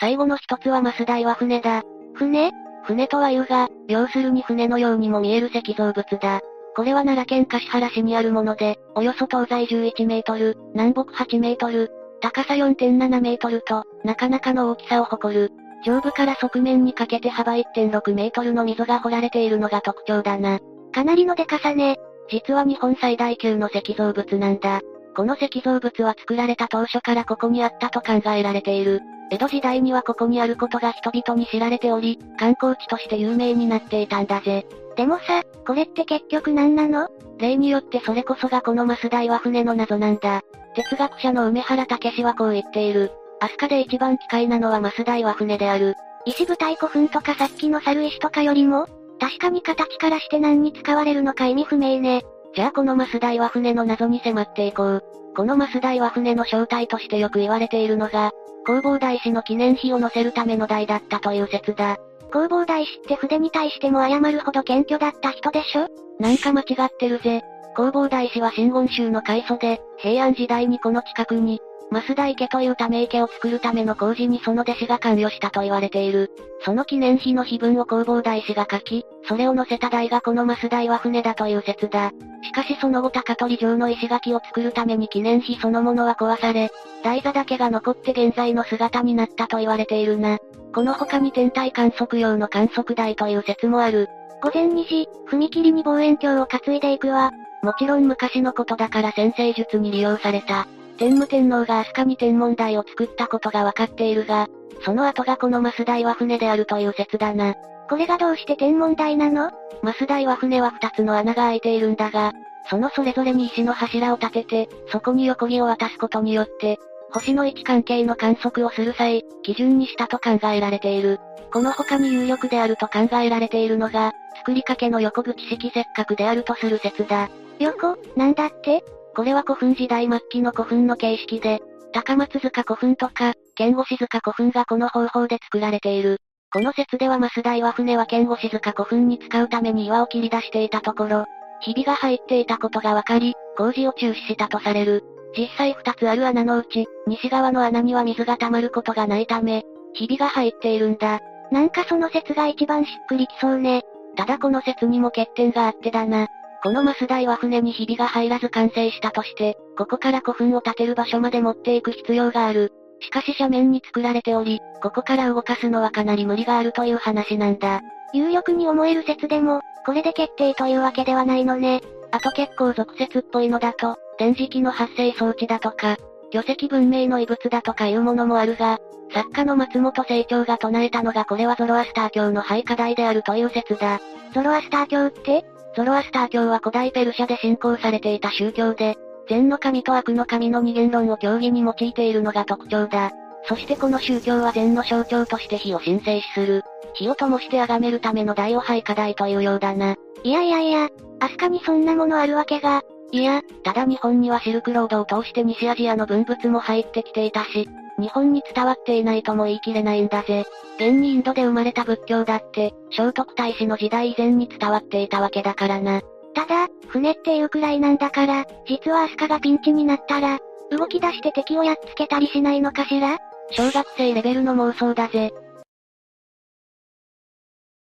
[0.00, 1.82] 最後の一つはマスダイは船だ。
[2.14, 2.52] 船？
[2.84, 6.40] 船とは言うが、要するに船のようにも見える石造物だ。
[6.74, 11.90] これは奈良県橿原市にあるもので、およそ東西11メートル、南北8メートル、
[12.22, 15.52] 高さ4.7メートルと、なかなかの大きさを誇る。
[15.84, 20.60] 上部から側面にかけて幅1.6メートルの溝が掘られているのが特徴だな。
[20.94, 21.98] かなりのデカさね。
[22.30, 24.80] 実は日本最大級の石造物なんだ。
[25.18, 29.00] この石造物は作られた当初からここにあったと考えられている。
[29.32, 34.64] 江戸時代にはここにあることが人々に知られており、観光地として有名になっていたんだぜ。
[34.94, 37.08] でもさ、これって結局何なの？
[37.38, 40.42] 例によってそれこそがこのマスダイは船の謎なんだ。
[40.76, 43.10] 哲学者の梅原武史はこう言っている。
[43.40, 45.96] アスカで一番機械なのはマスダイは船である。
[46.26, 48.86] 石舞台古墳とかさっきの猿石とかよりも
[49.18, 52.22] 確かに形からして何に使われるのか意味不明ね。
[52.54, 55.04] じゃあこのマスダイは船の謎に迫っていこう。
[55.36, 58.32] このマスダイは船の正体としてよく言われているのが、
[58.66, 61.96] 弘法大師の記念碑を載せるための台だったという説だ。
[62.32, 65.88] 弘法大師って筆に対しても謝るほど謙虚だった人でしょ？
[66.18, 67.42] なんか間違ってるぜ。
[67.76, 76.30] 弘法大師は真言宗の開祖で、平安時代にこの近くに、増田池というため池を作るための工事にその弟子が関与したと言われている。
[76.64, 82.12] その記念碑の碑文を弘法大師が書き、それを載せた台がこの増田岩船だという説だ。
[82.42, 86.70] しかしその後高取城の石垣を作るために記念碑そのものは壊され、
[87.02, 90.38] 台座だけが残って現在の姿になったと言われているな。
[90.74, 94.08] この他に天体観測用の観測台という説もある。
[94.42, 97.32] 午前2時、踏切に望遠鏡を担いでいくわ。
[97.62, 100.68] もちろん昔のことだから先生術に利用された。
[100.98, 104.48] 天武天皇が飛鳥に天文台を作ったことがわかっているが、
[104.84, 107.54] その後がこの増台は船であるという説だな。
[107.88, 109.50] これがどうして天文台なの？
[109.82, 112.32] 増台は船は二つの穴が開いているんだが、
[112.68, 116.78] そのそれぞれに石の柱を立てて、そこに横木を渡すことによって、
[117.12, 121.20] 星の位置関係の観測をする際、基準にしたと考えられている。
[121.52, 127.30] この他に有力であると考えられているのが、作りかけの横口式石角であるとする説だ。
[127.58, 128.84] 横、なんだって？
[129.18, 131.58] これは古墳時代末期の古墳の形式で、
[131.92, 136.18] 高松塚古墳とか、剣越塚古墳がこの方法で作られている。
[136.52, 141.24] この説では増台は船は剣越塚古墳に使うために岩を切り出していたところ、
[141.62, 145.02] ひびが入っていたことがわかり、工事を中止したとされる。
[145.36, 151.18] 実際二つある穴のうち、西側の穴には水が溜まることがないため、ひびが入っているんだ。
[151.50, 153.82] なんかその説が一番しっくりきそうね。
[154.16, 156.28] ただこの説にも欠点があってだな。
[156.62, 162.72] このマス台は船にひびが入らず完成したとして、ここから古墳を建てる場所まで持っていく必要がある。
[163.00, 167.80] しかし斜面に作られており、ここから動かすのはかなり無理があるという話なんだ。
[168.12, 171.80] 有力に思える説でも、これで決定というわけではないのね。
[172.10, 175.96] あと結構俗説っぽいのだと、展示機の発生装置だとか、
[176.30, 178.78] 巨石文明の遺物だとかいうものもあるが、
[179.12, 184.00] 作家の松本清張が唱えたのがこれはゾロアスター教の廃課題であるという説だ。
[184.34, 185.44] ゾロアスター教って？
[185.76, 188.96] ゾロアスター教は古代ペルシャで信仰されていた宗教で、
[189.28, 193.10] 善の神と悪の神の二元論を教義に用いているのが特徴だ。
[193.44, 196.62] そしてこの宗教は善の象徴として火を神聖視する。
[196.94, 199.96] 火を灯して崇めるための大を廃課題というようだな。
[200.24, 200.88] いやいやいや、
[201.20, 202.82] アスカにそんなものあるわけが。
[203.10, 207.68] いや、ただ日本にはシルクロードを通して西アジアの文物も入ってきていたし、
[207.98, 210.44] 日本に伝わっていないとも言い切れないんだぜ。
[210.76, 216.00] 現にインドで生まれた仏教だって、聖徳太子の時代以前に伝わっていたわけだからな。
[216.34, 220.38] ただ、船っていうくらいなんだから、実はアスカがピンチになったら、
[220.70, 223.18] 動き出して敵をやっつけたりしないのかしら？
[223.50, 225.32] 小学生レベルの妄想だぜ。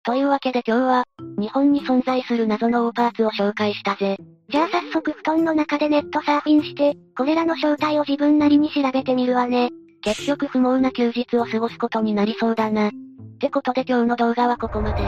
[0.04, 1.04] というわけで今日は、
[1.36, 4.18] 日本に存在する謎のオーパーツを紹介したぜ。
[4.48, 9.70] じゃあ早速布団の中でネットサーフィンして、これらの正体を自分なりに調べてみるわね。
[10.06, 12.90] 結局不毛な休日を過ごすことになりそうだな。
[12.90, 12.92] っ
[13.40, 15.02] てことで今日の動画はここまで。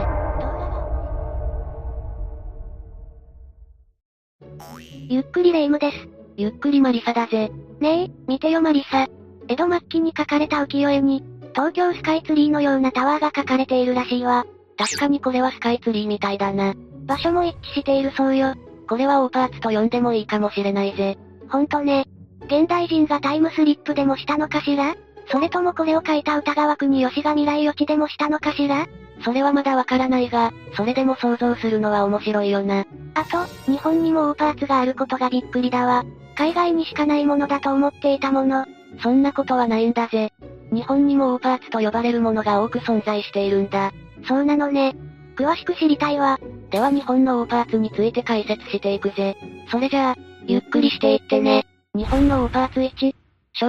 [5.09, 6.09] ゆっくりレ夢ムです。
[6.37, 7.53] ゆっくりマリサだぜ。
[7.79, 9.07] ねえ、見てよマリサ。
[9.47, 11.23] 江戸末期に書かれた浮世絵に、
[11.55, 14.47] 東京スカイツリーのようなタワーが書かれているらしいわ。
[14.77, 16.75] 確かにこれはスカイツリーみたいだな。
[17.07, 18.55] 場所も一致しているそうよ。
[18.89, 21.17] これはオーパーツと呼んでもいいかもしれないぜ。
[21.49, 22.05] ほんとね。
[22.47, 24.95] 現代人がタイムスリップでもしたのかしら？
[25.31, 28.87] それともこれを書いた歌川国吉が未来予知でもしたのかしら？
[29.25, 32.87] それはまだわからないが、それでも想像するのは面白いよな。
[33.15, 36.05] あと、日本にもオーパーツがあることがびっくりだわ。
[36.37, 38.65] 海外にしかないものだと思っていたもの。
[39.03, 40.33] そんなことはないんだぜ。
[40.73, 43.93] 日本にもオーパーツと呼ばれるものが多く存在しているんだ。
[44.27, 44.95] そうなのね。
[45.37, 46.39] 詳しく知りたいわ。
[46.71, 49.37] では日本のオーパーツについて解説していくぜ。
[49.71, 50.17] それじゃあ、
[50.47, 51.67] ゆっくりしていってね。
[51.99, 53.13] 日本のオーパーツ1、聖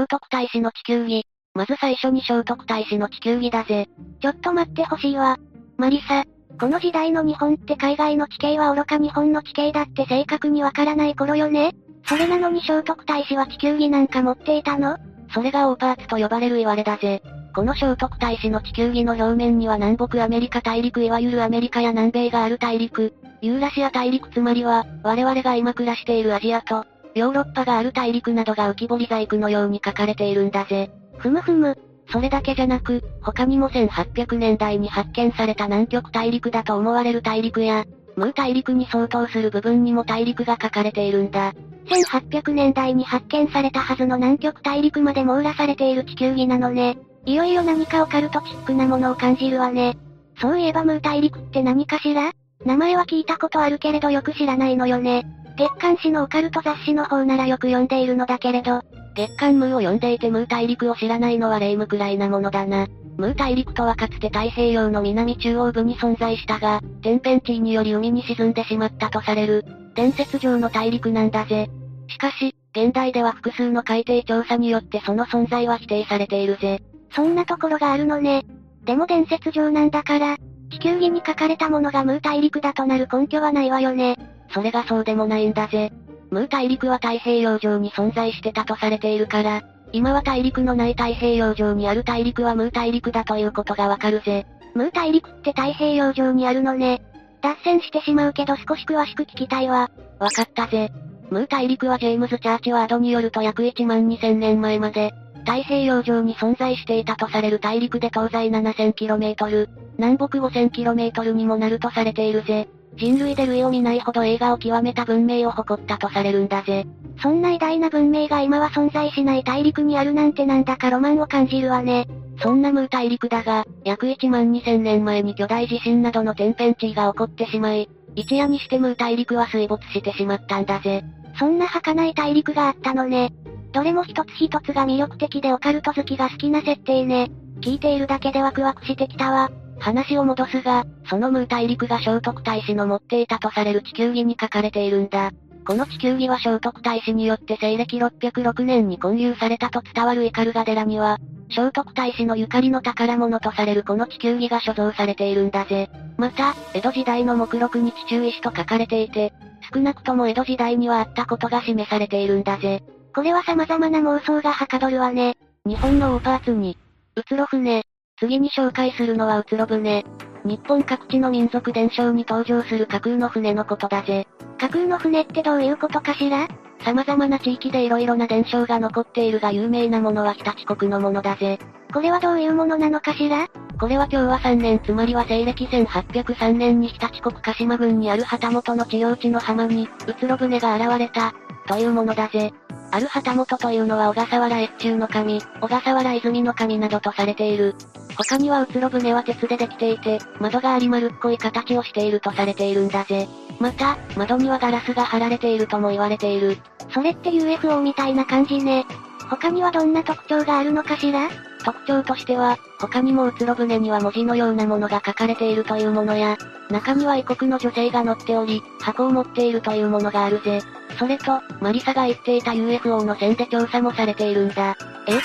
[0.06, 1.26] 徳太子の地球儀。
[1.56, 3.88] まず最初に聖徳太子の地球儀だぜ。
[4.22, 5.40] ちょっと待ってほしいわ。
[5.78, 6.26] マリサ、
[6.60, 11.72] この時代の日本って海外の地形は愚か日本の地形だって正確にわからない頃よね
[12.06, 15.00] それなのに聖徳太子は地球儀なんか持っていたの？
[15.34, 17.24] それがオーパーツと呼ばれる言われだぜ。
[17.56, 23.12] この聖徳太子の地球儀の表面には南北アメリカ大陸いわゆるアメリカや南米がある大陸、
[23.42, 26.86] ユーラシア大陸つまりは、我々が今暮らしているアジアと、
[27.20, 30.90] ヨーロッパがある大陸などが浮き彫り細工のように書かれているんだぜ。
[31.18, 31.78] ふむふむ。
[32.12, 41.54] それだけじゃなく、他にも1800年代に発見された南極大陸だと思われる大陸や、ムー大陸に相当する部分にも大陸が書かれているんだ。
[41.86, 46.98] 1800年代に発見されたはずの南極大陸まで網羅されている地球儀なのね。
[47.26, 49.98] いよいよ何かオカルトチックなものを感じるわね。
[50.40, 52.32] そういえばムー大陸って何かしら？
[52.66, 55.26] 名前は聞いたことあるけれどよく知らないのよね。
[55.60, 58.82] 月刊誌のオカルト雑誌の方ならよく読んでいるのだけれど。
[59.14, 62.88] 月刊ムーを読んでいてムー大陸を知らないのはレイムくらいなものだな。
[63.18, 71.70] ムー大陸とはかつて太平洋の南中央部に存在したが、天変地異により海に沈んでしまったとされる、伝説上の大陸なんだぜ。
[72.08, 76.80] しかし、現代では複数の海底調査によってその存在は否定されているぜ。
[77.14, 78.46] そんなところがあるのね。
[78.86, 80.38] でも伝説上なんだから、
[80.72, 84.16] 地球儀に書かれたものがムー大陸だとなる根拠はないわよね。
[84.52, 85.92] それがそうでもないんだぜ。
[86.30, 94.46] ムー大陸は太平洋上に存在してたとされているから、今は大陸のない太平洋上にある大陸はムー大陸だということがわかるぜ。
[94.76, 97.02] ムー大陸って太平洋上にあるのね。
[97.42, 99.90] 脱線してしまうけど少し詳しく聞きたいわ。
[100.20, 100.92] わかったぜ。
[101.30, 105.14] ムー大陸はジェームズ・チャーチワードによると約1万2000年前まで、
[105.46, 112.68] 太平洋上に存在していたとされる大陸で東西 7000km、南北 5000km にもなるとされているぜ。
[113.00, 116.86] 人類で類を見ないほど映画を極めた文明を誇ったとされるんだぜ。
[117.22, 122.08] そんな偉大な文明が今は存在しない大陸にあるなんてなんだかロマンを感じるわね。
[122.42, 131.04] そんなムー大陸だが、約1万2000年前に巨大地震などの天変地異が起こってしまい、一夜にしてムー大陸は水没してしまったんだぜ。
[131.38, 133.32] そんな儚い大陸があったのね。
[133.72, 137.32] どれも一つ一つが魅力的でオカルト好きが好きな設定ね。
[137.62, 139.52] 聞いているだけでワクワクしてきたわ。
[139.80, 145.32] 話を戻すが、そのムー大陸が聖徳太子の持っていたとされる地球儀に書かれているんだ。
[145.66, 151.18] この地球儀は聖徳太子によって西暦606年に建立されたと伝わるイカルガ寺には、
[151.52, 155.90] 聖徳太子のゆかりの宝物とされるこの地球儀が所蔵されているんだぜ。
[156.18, 159.34] また、江戸時代の目録に地中石と書かれていて、
[159.74, 162.84] 少なくとも江戸時代にはあったことが示されているんだぜ。
[163.16, 165.38] これは様々な妄想がはかどるわね。
[165.66, 166.78] 日本のオーパーツに、
[167.16, 167.84] うつろ船。
[168.20, 170.06] 次に紹介するのはうつろ船。
[170.44, 174.28] 日本各地の民族伝承に登場する架空の船のことだぜ。
[174.58, 176.48] 架空の船ってどういうことかしら？
[176.84, 181.60] 様々な地域で色々な伝承が残っているが有名なものは日立国のものだぜ。
[181.94, 183.48] これはどういうものなのかしら？
[183.80, 191.34] これは今日は3年つまりは西暦1803年に日立国鹿島郡にある旗本の地用地の浜に、うつろ船が現れた、
[191.70, 192.52] というものだぜ。
[192.90, 197.76] ある旗本というのは小笠原越中の神、小笠原泉の神などとされている。
[198.18, 203.28] 他にはうつろ船は鉄でできていて、窓があり丸っこい形をしているとされているんだぜ。
[203.60, 206.58] また、窓にはガラスが貼られているとも言われている。
[206.92, 208.88] それって UFO みたいな感じね。
[209.30, 211.30] 他にはどんな特徴があるのかしら？
[211.64, 216.38] 特徴としては、他にもうつろ船には文字のようなものが書かれているというものや、
[216.70, 220.62] 中には異国の女性が乗っており、箱を持っているというものがあるぜ。
[220.98, 224.76] それと、マリサが言っていた UFO の線で調査もされているんだ。
[225.08, 225.20] え？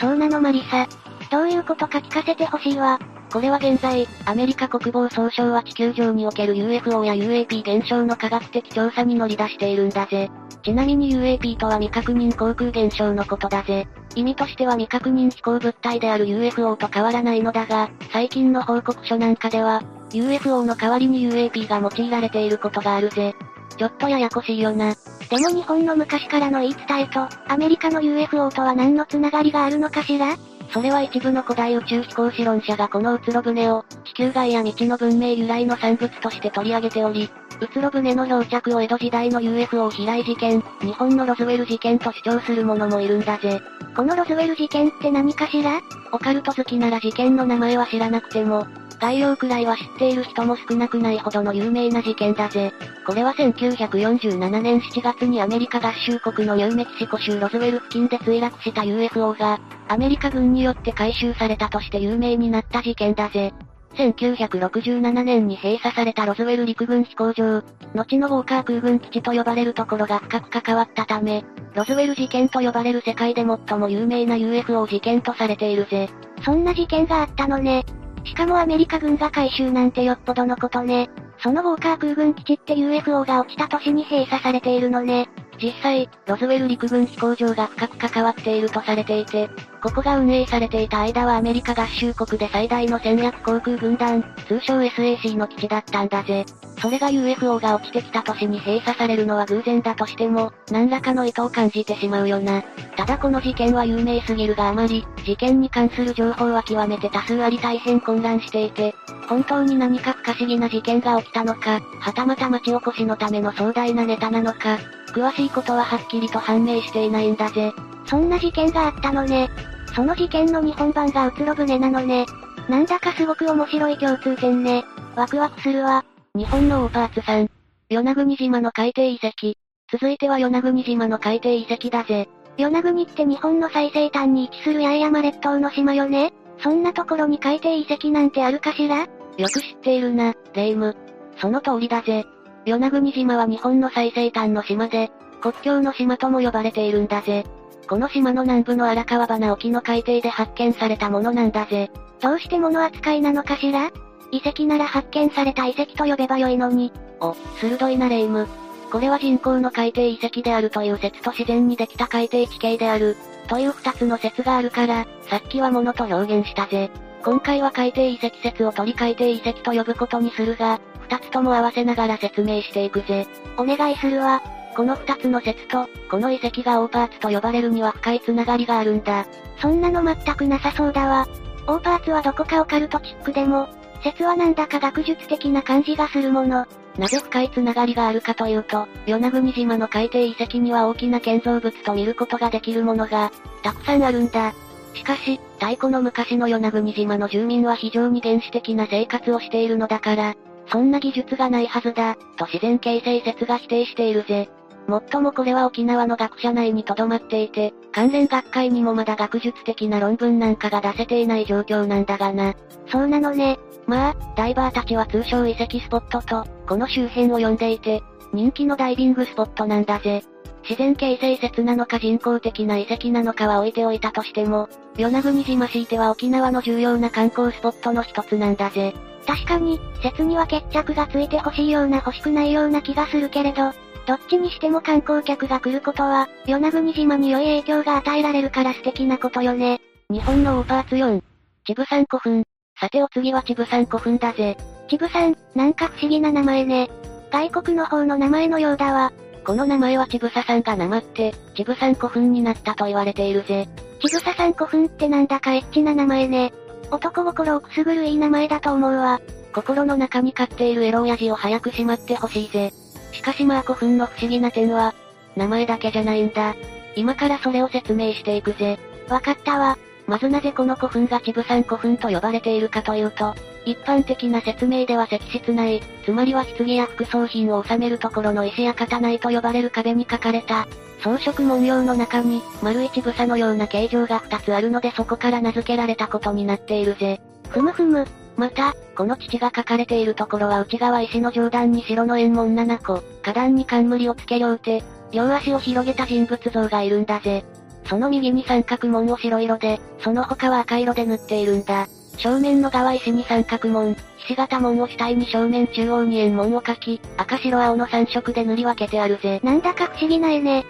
[0.00, 0.86] そうなのマリサ。
[1.30, 2.98] どういうことか聞かせてほしいわ。
[3.32, 10.28] これは現在、アメリカ国防総省は地球上における UFO や UAP 現象の科学的調査に乗り出しているんだぜ。
[10.64, 13.86] ちなみに UAP とは未確認航空現象のことだぜ。
[14.16, 23.36] 意味としては未確認飛行物体である UFO と変わらないのだが、最近の報告書なんかでは、UFO の代わりに UAP が用いられていることがあるぜ。
[23.78, 24.94] ちょっとややこしいよな。
[25.30, 30.36] でも日本の昔からの言い伝えと、アメリカの UFO とは何のつながりがあるのかしら？
[30.72, 37.28] それは一部の古代宇宙飛行士論者がこのうつろ船を、地球外や未知の文明由来の産物として取り上げており、
[37.60, 43.60] うつろ船の漂着を江戸時代の UFO 飛来事件、日本のロズウェル事件と主張する者もいるんだぜ。
[43.96, 45.80] このロズウェル事件って何かしら？
[46.12, 48.66] オカルト好きなら事件の名前は知らなくても、
[49.00, 52.72] 概要くらいは知っている人も少なくないほどの有名な事件だぜ。
[53.06, 63.54] これは1947年7月にアメリカ合衆国のニューメキシコ州ロズウェル付近で墜落した UFO が、アメリカ軍によって回収されたとして有名になった事件だぜ。
[63.94, 67.62] 1967年に閉鎖されたロズウェル陸軍飛行場、
[67.94, 71.44] 後のウォーカー空軍基地と呼ばれるところが深く関わったため、
[71.74, 76.08] ロズウェル事件と呼ばれる世界で最も有名な UFO 事件とされているぜ。
[76.44, 77.84] そんな事件があったのね。
[78.24, 81.10] しかもアメリカ軍が回収なんてよっぽどのことね。
[81.42, 85.28] そのウォーカー空軍基地って UFO が落ちた年に閉鎖されているのね。
[85.62, 89.50] 実際、ロズウェル陸軍飛行場が深く関わっているとされていて、
[89.82, 96.46] ここが運営されていた間はアメリカ合衆国で最大の戦略航空軍団、通称 SAC の基地だったんだぜ。
[96.80, 102.62] それが UFO が落ちてきた年に閉鎖されるのは偶然だとしても、何らかの意図を感じてしまうよな。
[102.96, 108.94] ただこの事件は有名すぎるがあまり、事件に関する情報は極めて多数あり大変混乱していて、
[109.28, 114.78] 本当に何か不可思議な事件が起きたのか、はたまた町おこしのための壮大なネタなのか、
[115.10, 117.72] 詳しいことははっきりと判明していないんだぜ。
[118.06, 119.48] そんな事件があったのね。
[119.94, 122.26] その事件の日本版がうつろ船なのね。
[122.68, 124.84] なんだかすごく面白い共通点ね。
[125.16, 126.04] ワクワクするわ。
[126.34, 127.48] 日本のオーパーツさん。
[127.88, 129.54] 与那国島の海底遺跡。
[129.92, 132.28] 続いては与那国島の海底遺跡だぜ。
[132.56, 136.32] 与那国って日本の最西端に位置する八重山列島の島よね
[136.62, 139.08] そんなところに海底遺跡なんてあるかしら？
[139.38, 140.96] よく知っているな、レイム。
[141.40, 142.26] その通りだぜ。
[142.66, 147.44] 与那国島は日本の最西端の島で、国境の島とも呼ばれているんだぜ。
[147.88, 151.90] この島の南部の荒川花沖の海底で発見されたものなんだぜ。
[152.20, 153.90] どうして物扱いなのかしら？
[154.30, 156.92] 遺跡なら発見された遺跡と呼べばよいのに。
[157.20, 158.46] お、鋭いなレイム。
[158.92, 163.16] これは人工の海底遺跡であるという説と自然にできた海底地形である、
[163.48, 166.90] という二つの説があるから、さっきは物と表現したぜ。
[167.24, 170.80] 今回は海底遺跡説を取り海底遺跡と呼ぶことにするが、
[171.10, 173.26] 二つとも合わせながら説明していくぜ。
[173.56, 174.40] お願いするわ。
[174.76, 179.26] この二つの説と、この遺跡がオーパーツと呼ばれるには深いつながりがあるんだ。
[179.60, 181.26] そんなの全くなさそうだわ。
[181.66, 183.68] オーパーツはどこかオカルトチックでも、
[184.04, 186.64] 説はなんだか学術的な感じがするもの。
[186.96, 193.32] なぜ深いつながりがあるかというと、与那国島の海底遺跡には大きな建造物と見ることができるものが、
[193.64, 194.54] たくさんあるんだ。
[194.94, 200.34] しかし、太古の昔の与那国島の住民は非常に原始的な生活をしているのだから、
[200.70, 204.48] そんな技術がないはずだ、と自然形成説が否定しているぜ。
[204.86, 212.54] もっともこれは沖縄の学者内に留まっていて、関連学会にもまだ学術的な論文なんかが出せていない状況なんだがな。
[212.88, 213.58] そうなのね。
[213.86, 218.02] まあ、ダイバーたちは通称遺跡スポットと、この周辺を呼んでいて、
[218.32, 220.22] 人気のダイビングスポットなんだぜ。
[220.62, 228.94] 自然形成説なのか人工的な遺跡なのかは置いておいたとしても、与那国島シーテは沖縄の重要な観光スポットの一つなんだぜ。
[229.26, 233.72] 確かに、説には決着がついて欲しいような欲しくないような気がするけれど、
[234.06, 239.80] どっちにしても観光客が来ることは、与那国島に良い影響が与えられるから素敵なことよね。
[240.10, 241.22] 日本のオーパーツ4。
[241.66, 242.42] チブサン古墳。
[242.80, 244.56] さてお次はチブサン古墳だぜ。
[244.88, 246.90] チブサン、なんか不思議な名前ね。
[247.30, 249.12] 外国の方の名前のようだわ。
[249.44, 253.68] この名前はチブサさんがなまって、チブサン古墳になったと言われているぜ。
[254.00, 256.52] チブサさん古墳ってなんだかエッチな名前ね。
[256.90, 259.20] 男心をくすぐるいい名前だと思うわ。
[259.52, 262.72] 心の中に飼っているエロ親父を早くしまってほしいぜ。
[263.12, 264.94] しかしまあ古墳の不思議な点は、
[265.36, 266.54] 名前だけじゃないんだ。
[266.96, 268.78] 今からそれを説明していくぜ。
[269.08, 269.78] わかったわ。
[270.06, 273.34] まずなぜこの古墳がチブサン古墳と呼ばれているかというと、
[273.64, 280.66] 一般的な説明では石室内、つまりは棺や副葬品を収めるところの石や刀と呼ばれる壁に書かれた、
[281.02, 287.20] 装飾文様の中に、丸一房のような形状が二つあるのでそこから名付けられたことになっているぜ。
[287.48, 288.06] ふむふむ。
[288.36, 294.82] また、この父が書かれているところは内側石の上段に白の円門7個、下段に冠をつけ両手、
[295.12, 297.44] 両足を広げた人物像がいるんだぜ。
[297.86, 301.88] その右に三角門を白色で、その他は赤色で塗っているんだ。
[302.22, 309.40] 正面の側石に三角門、ひし形門を主体に正面中央に円門を描き、赤白青の3色で塗り分けてあるぜ。
[309.42, 310.66] なんだか不思議な絵ね。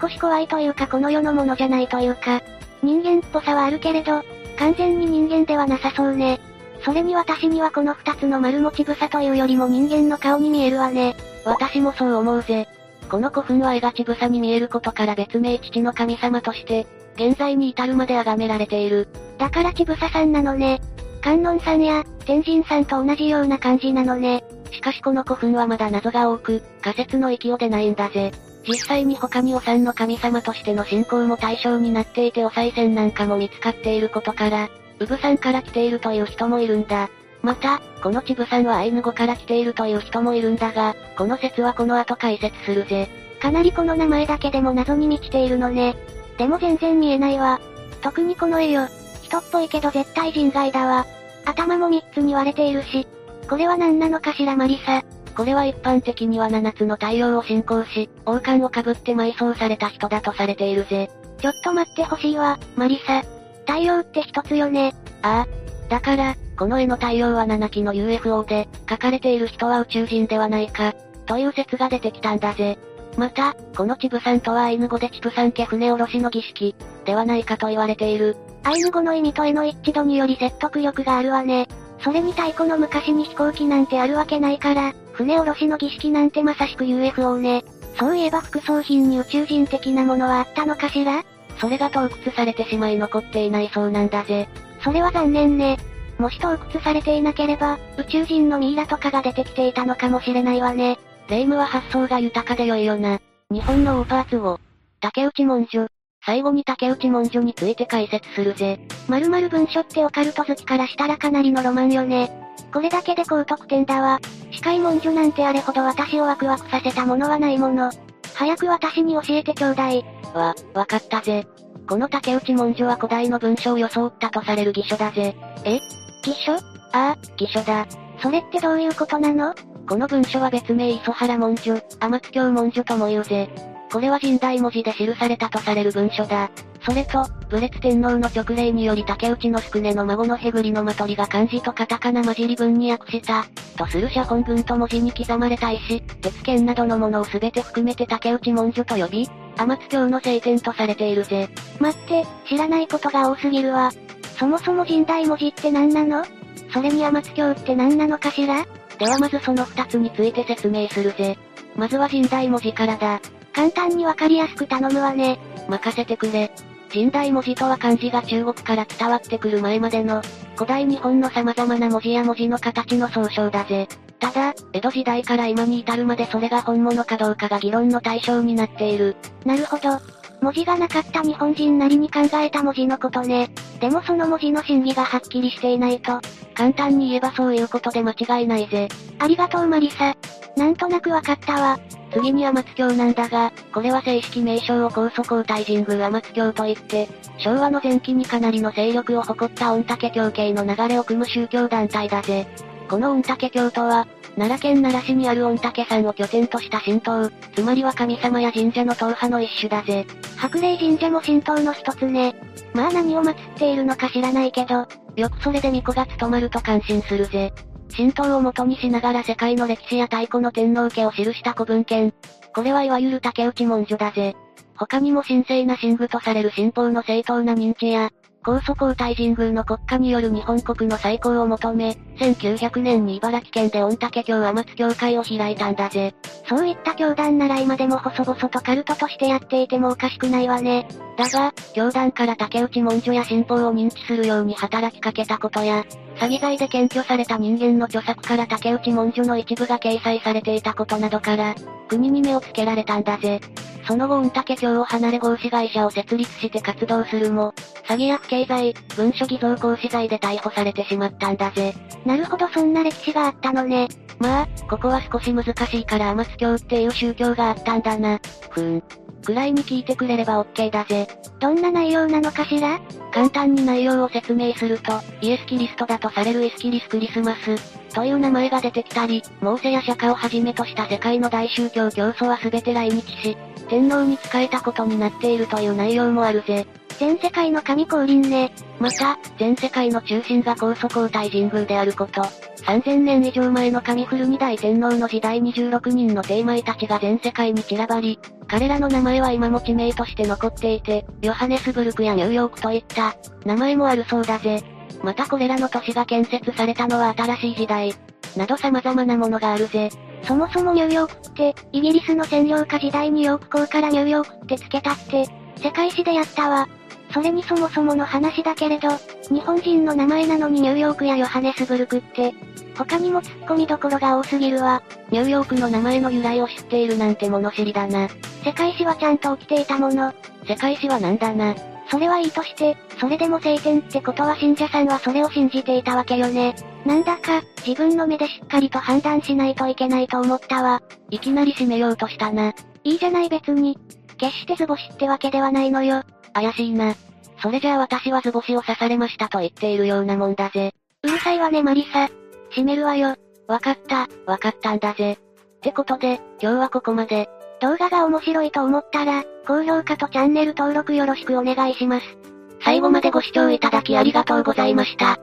[0.00, 2.42] 少し怖いというかこの世のものじゃないというか、
[2.82, 4.22] 人間っぽさはあるけれど、
[4.58, 6.40] 完全に人間ではなさそうね。
[6.84, 11.16] それに私にはこの二つの丸持ち草というよりも人間の顔に見えるわね。
[11.44, 12.66] 私もそう思うぜ。
[13.10, 19.08] この古墳は絵がち草に見えることから別名父の神様として、現在に至るまで崇められている。
[19.38, 20.80] だからちぶさんなのね。
[21.22, 24.44] 観音さんや、天神さんと同じような感じなのね。
[24.72, 28.32] しかしこの古墳はまだ謎が多く、仮説の域を出ないんだぜ。
[28.66, 37.08] 実際に他にお産の神様としての信仰も対象になっていてお賽銭なんかも見つかっていることから、ウブさんから来ているという人もいるんだ。
[37.42, 43.08] また、このチブさんはアイヌ語から来ているという人もいるんだが、この説はこの後解説するぜ。
[43.40, 45.94] かなりこの名前だけでも謎に満ちているのね。
[46.38, 47.60] でも全然見えないわ。
[48.02, 48.88] 特にこの絵よ。
[49.22, 51.06] 人っぽいけど絶対人外だわ。
[51.44, 53.06] 頭も3つに割れているし。
[53.48, 55.02] これは何なのかしらマリサ。
[55.36, 61.10] これは一般的には7つの太陽を信仰し、王冠をかぶって埋葬された人だとされているぜ。
[61.40, 63.22] ちょっと待ってほしいわ、マリサ。
[63.66, 64.94] 太陽って一つよね。
[65.22, 65.90] ああ。
[65.90, 70.94] だから、この絵の太陽は7機の UFO で、書かれている人は宇宙人ではないか、
[71.26, 72.78] という説が出てきたんだぜ。
[73.16, 78.36] また、このチブさんとはアイヌ語でチプサン家船下ろしの儀式、ではないかと言われている。
[78.64, 81.68] アイヌ語の意味と絵の一致度により説得力があるわね。
[82.00, 87.64] それに太古の昔に飛行機なんてあるわけないから、船下ろしの儀式なんてまさしく UFO ね。
[87.98, 91.24] そういえば副葬品に宇宙人的なものはあったのかしら？
[91.60, 94.48] それが盗掘されてしまい残っていないそうなんだぜ。
[94.82, 95.78] それは残念ね。
[96.18, 100.98] もし盗掘されていなければ、宇宙人のミイラとかが出てきていたのかもしれないわね。
[101.28, 103.18] 霊夢は発想が豊かで良いよな。
[103.50, 104.60] 日本のオーパーツを、
[105.00, 105.86] 竹内文書。
[106.26, 108.78] 最後に竹内文書について解説するぜ。
[109.08, 112.30] 〇〇文書ってオカルト好きからしたらかなりのロマンよね。
[112.72, 114.20] これだけで高得点だわ。
[114.50, 117.90] 司会文書なんてあれほど私をワクワクさせたものはないもの。
[118.34, 120.04] 早く私に教えてちょうだい。
[120.34, 121.46] わ、わかったぜ。
[121.88, 125.36] この竹内文書は古代の文書を装ったとされる偽書だぜ。
[125.64, 125.78] え？
[126.22, 126.54] 偽書？
[126.54, 126.58] あ
[126.92, 127.86] あ、偽書だ。
[128.20, 129.54] それってどういうことなの？
[129.86, 133.50] この文書は別名磯原文書、天津京文書とも言うぜ。
[133.92, 136.50] これは神代文字で記されたとされる文書だ。
[136.82, 143.44] それと、武烈天皇の直令により竹内の宿根の孫のヘグリのまとりが漢字とカタカナ混じり文に訳した、
[143.76, 151.48] とする写本文と文字に刻まれた石、鉄剣などのものを全て含めて竹内文書と呼び、天津京の聖典とされているぜ。
[151.78, 153.92] 待って、知らないことが多すぎるわ。
[154.38, 156.24] そもそも神代文字って何なの？
[156.72, 158.66] それに天津京って何なのかしら？
[158.98, 161.36] ではまずその二つについて説明するぜ。
[161.76, 163.20] まずは神代文字からだ。
[163.52, 165.38] 簡単にわかりやすく頼むわね。
[165.68, 166.50] 任せてくれ。
[166.92, 170.22] 神代文字とは漢字が中国から伝わってくる前までの、
[170.54, 173.88] 古代日本の様々な文字や文字の形の総称だぜ。
[174.20, 179.16] ただ、江戸時代から今に至るまでそれが本物かどうかが議論の対象になっている。
[179.44, 179.98] なるほど。
[180.44, 183.48] 文字がなかった日本人なりに考えた文字のことね。
[183.80, 186.20] でもその文字の真偽がはっきりしていないと。
[186.52, 188.88] 簡単に言えばそういうことで間違いないぜ。
[189.18, 190.14] ありがとうマリサ。
[190.54, 191.80] なんとなくわかったわ。
[192.12, 202.46] 次に天津教なんだが、これは正式名称を高祖皇太神宮天津教と言って、昭和の前期にかなりの勢力を誇った御嶽教系の流れを組む宗教団体だぜ。
[202.90, 204.06] この御嶽教とは、
[204.36, 210.06] 奈良県奈良市にある御嶽山を拠点とした神道、つまりは神様や神社の党派の一種だぜ。
[210.36, 212.34] 白霊神社も神道の一つね。
[212.74, 217.52] まあ何を祀っているのか知らないけど、よくそれで巫女が務まると感心するぜ。
[217.96, 222.12] 神道を元にしながら世界の歴史や太古の天皇家を記した古文献。
[222.52, 224.34] これはいわゆる竹内文書だぜ。
[224.76, 228.10] 他にも神聖な神具とされる神宝の正当な認知や、
[228.44, 236.14] 高祖皇太神宮の国家による日本国の再興を求め、1900年に茨城県で御嶽京天津教会を開いたんだぜ。
[236.46, 240.86] そういった教団なら今でも細々とカルトとしてやっていてもおかしくないわね。
[241.16, 245.82] だが、教団から竹内文書や新法を認知するように働きかけたことや、
[246.16, 251.54] 詐欺罪で検挙された人間の著作から竹内文書の一部が掲載されていたことなどから、
[251.88, 253.40] 国に目をつけられたんだぜ。
[253.86, 257.52] その後御嶽京を離れ合資会社を設立して活動するも、
[257.86, 261.74] 詐欺や不敬罪、文書偽造行使罪で逮捕されてしまったんだぜ。
[262.06, 263.88] なるほどそんな歴史があったのね。
[264.18, 268.20] まあ、ここは少し難しいから天津教っていう宗教があったんだな。
[268.50, 268.82] ふーん。
[269.24, 271.08] くらいに聞いてくれれば OK だぜ。
[271.40, 272.80] どんな内容なのかしら？
[273.14, 283.36] 簡単に内容を説明すると、イエス・キリストだとされるイスキリス・クリスマス、という名前が出てきたり、モーセや釈迦をはじめとした世界の大宗教教祖は全て来日し、
[283.68, 286.66] 天皇に仕えたことになっているという内容もあるぜ。
[286.98, 288.52] 全世界の神降臨ね。
[288.80, 292.22] また、全世界の中心が高祖皇太神宮であること。
[292.64, 304.62] 3000年以上前の神古二大天皇の時代に16人の帝米たちが全世界に散らばり、彼らの名前は今も地名として残っていて、ヨハネスブルクやニューヨークといった、名前もあるそうだぜ。
[305.02, 307.94] またこれらの都市が建設されたのは新しい時代。
[308.36, 309.90] など様々なものがあるぜ。
[310.22, 315.26] そもそもニューヨークって、イギリスの占領下時代にヨーク港からニューヨークって付けたって、
[315.56, 316.68] 世界史でやったわ。
[317.14, 318.88] それにそもそもの話だけれど、
[319.30, 322.34] 日本人の名前なのにニューヨークやヨハネスブルクって、
[322.76, 324.82] 他にも突っ込みどころが多すぎるわ。
[325.10, 328.08] ニューヨークの名前の由来を知っているなんて物知りだな。
[328.44, 330.12] 世界史はちゃんと起きていたもの。
[330.44, 331.54] 世界史はなんだな。
[331.88, 336.56] それはいいとして、それでも聖典ってことは信者さんはそれを信じていたわけよね。
[336.84, 340.82] なんだか、自分の目でしっかりと判断しないといけないと思ったわ。
[341.10, 342.52] いきなり締めようとしたな。
[342.82, 343.78] いいじゃない別に。
[344.16, 346.02] 決して図星ってわけではないのよ。
[346.34, 346.94] 怪しいな。
[347.42, 350.74] それじゃあ私は図星を刺されましたと言っているようなもんだぜ。
[351.02, 352.08] うるさいわねマリサ。
[352.50, 353.16] 閉めるわよ。
[353.46, 355.12] わかった、わかったんだぜ。
[355.12, 355.16] っ
[355.60, 357.28] てことで、今日はここまで。
[357.60, 362.18] 動画が面白いと思ったら、高評価とチャンネル登録よろしくお願いします。
[362.62, 365.18] 最後までご視聴いただきありがとうございました。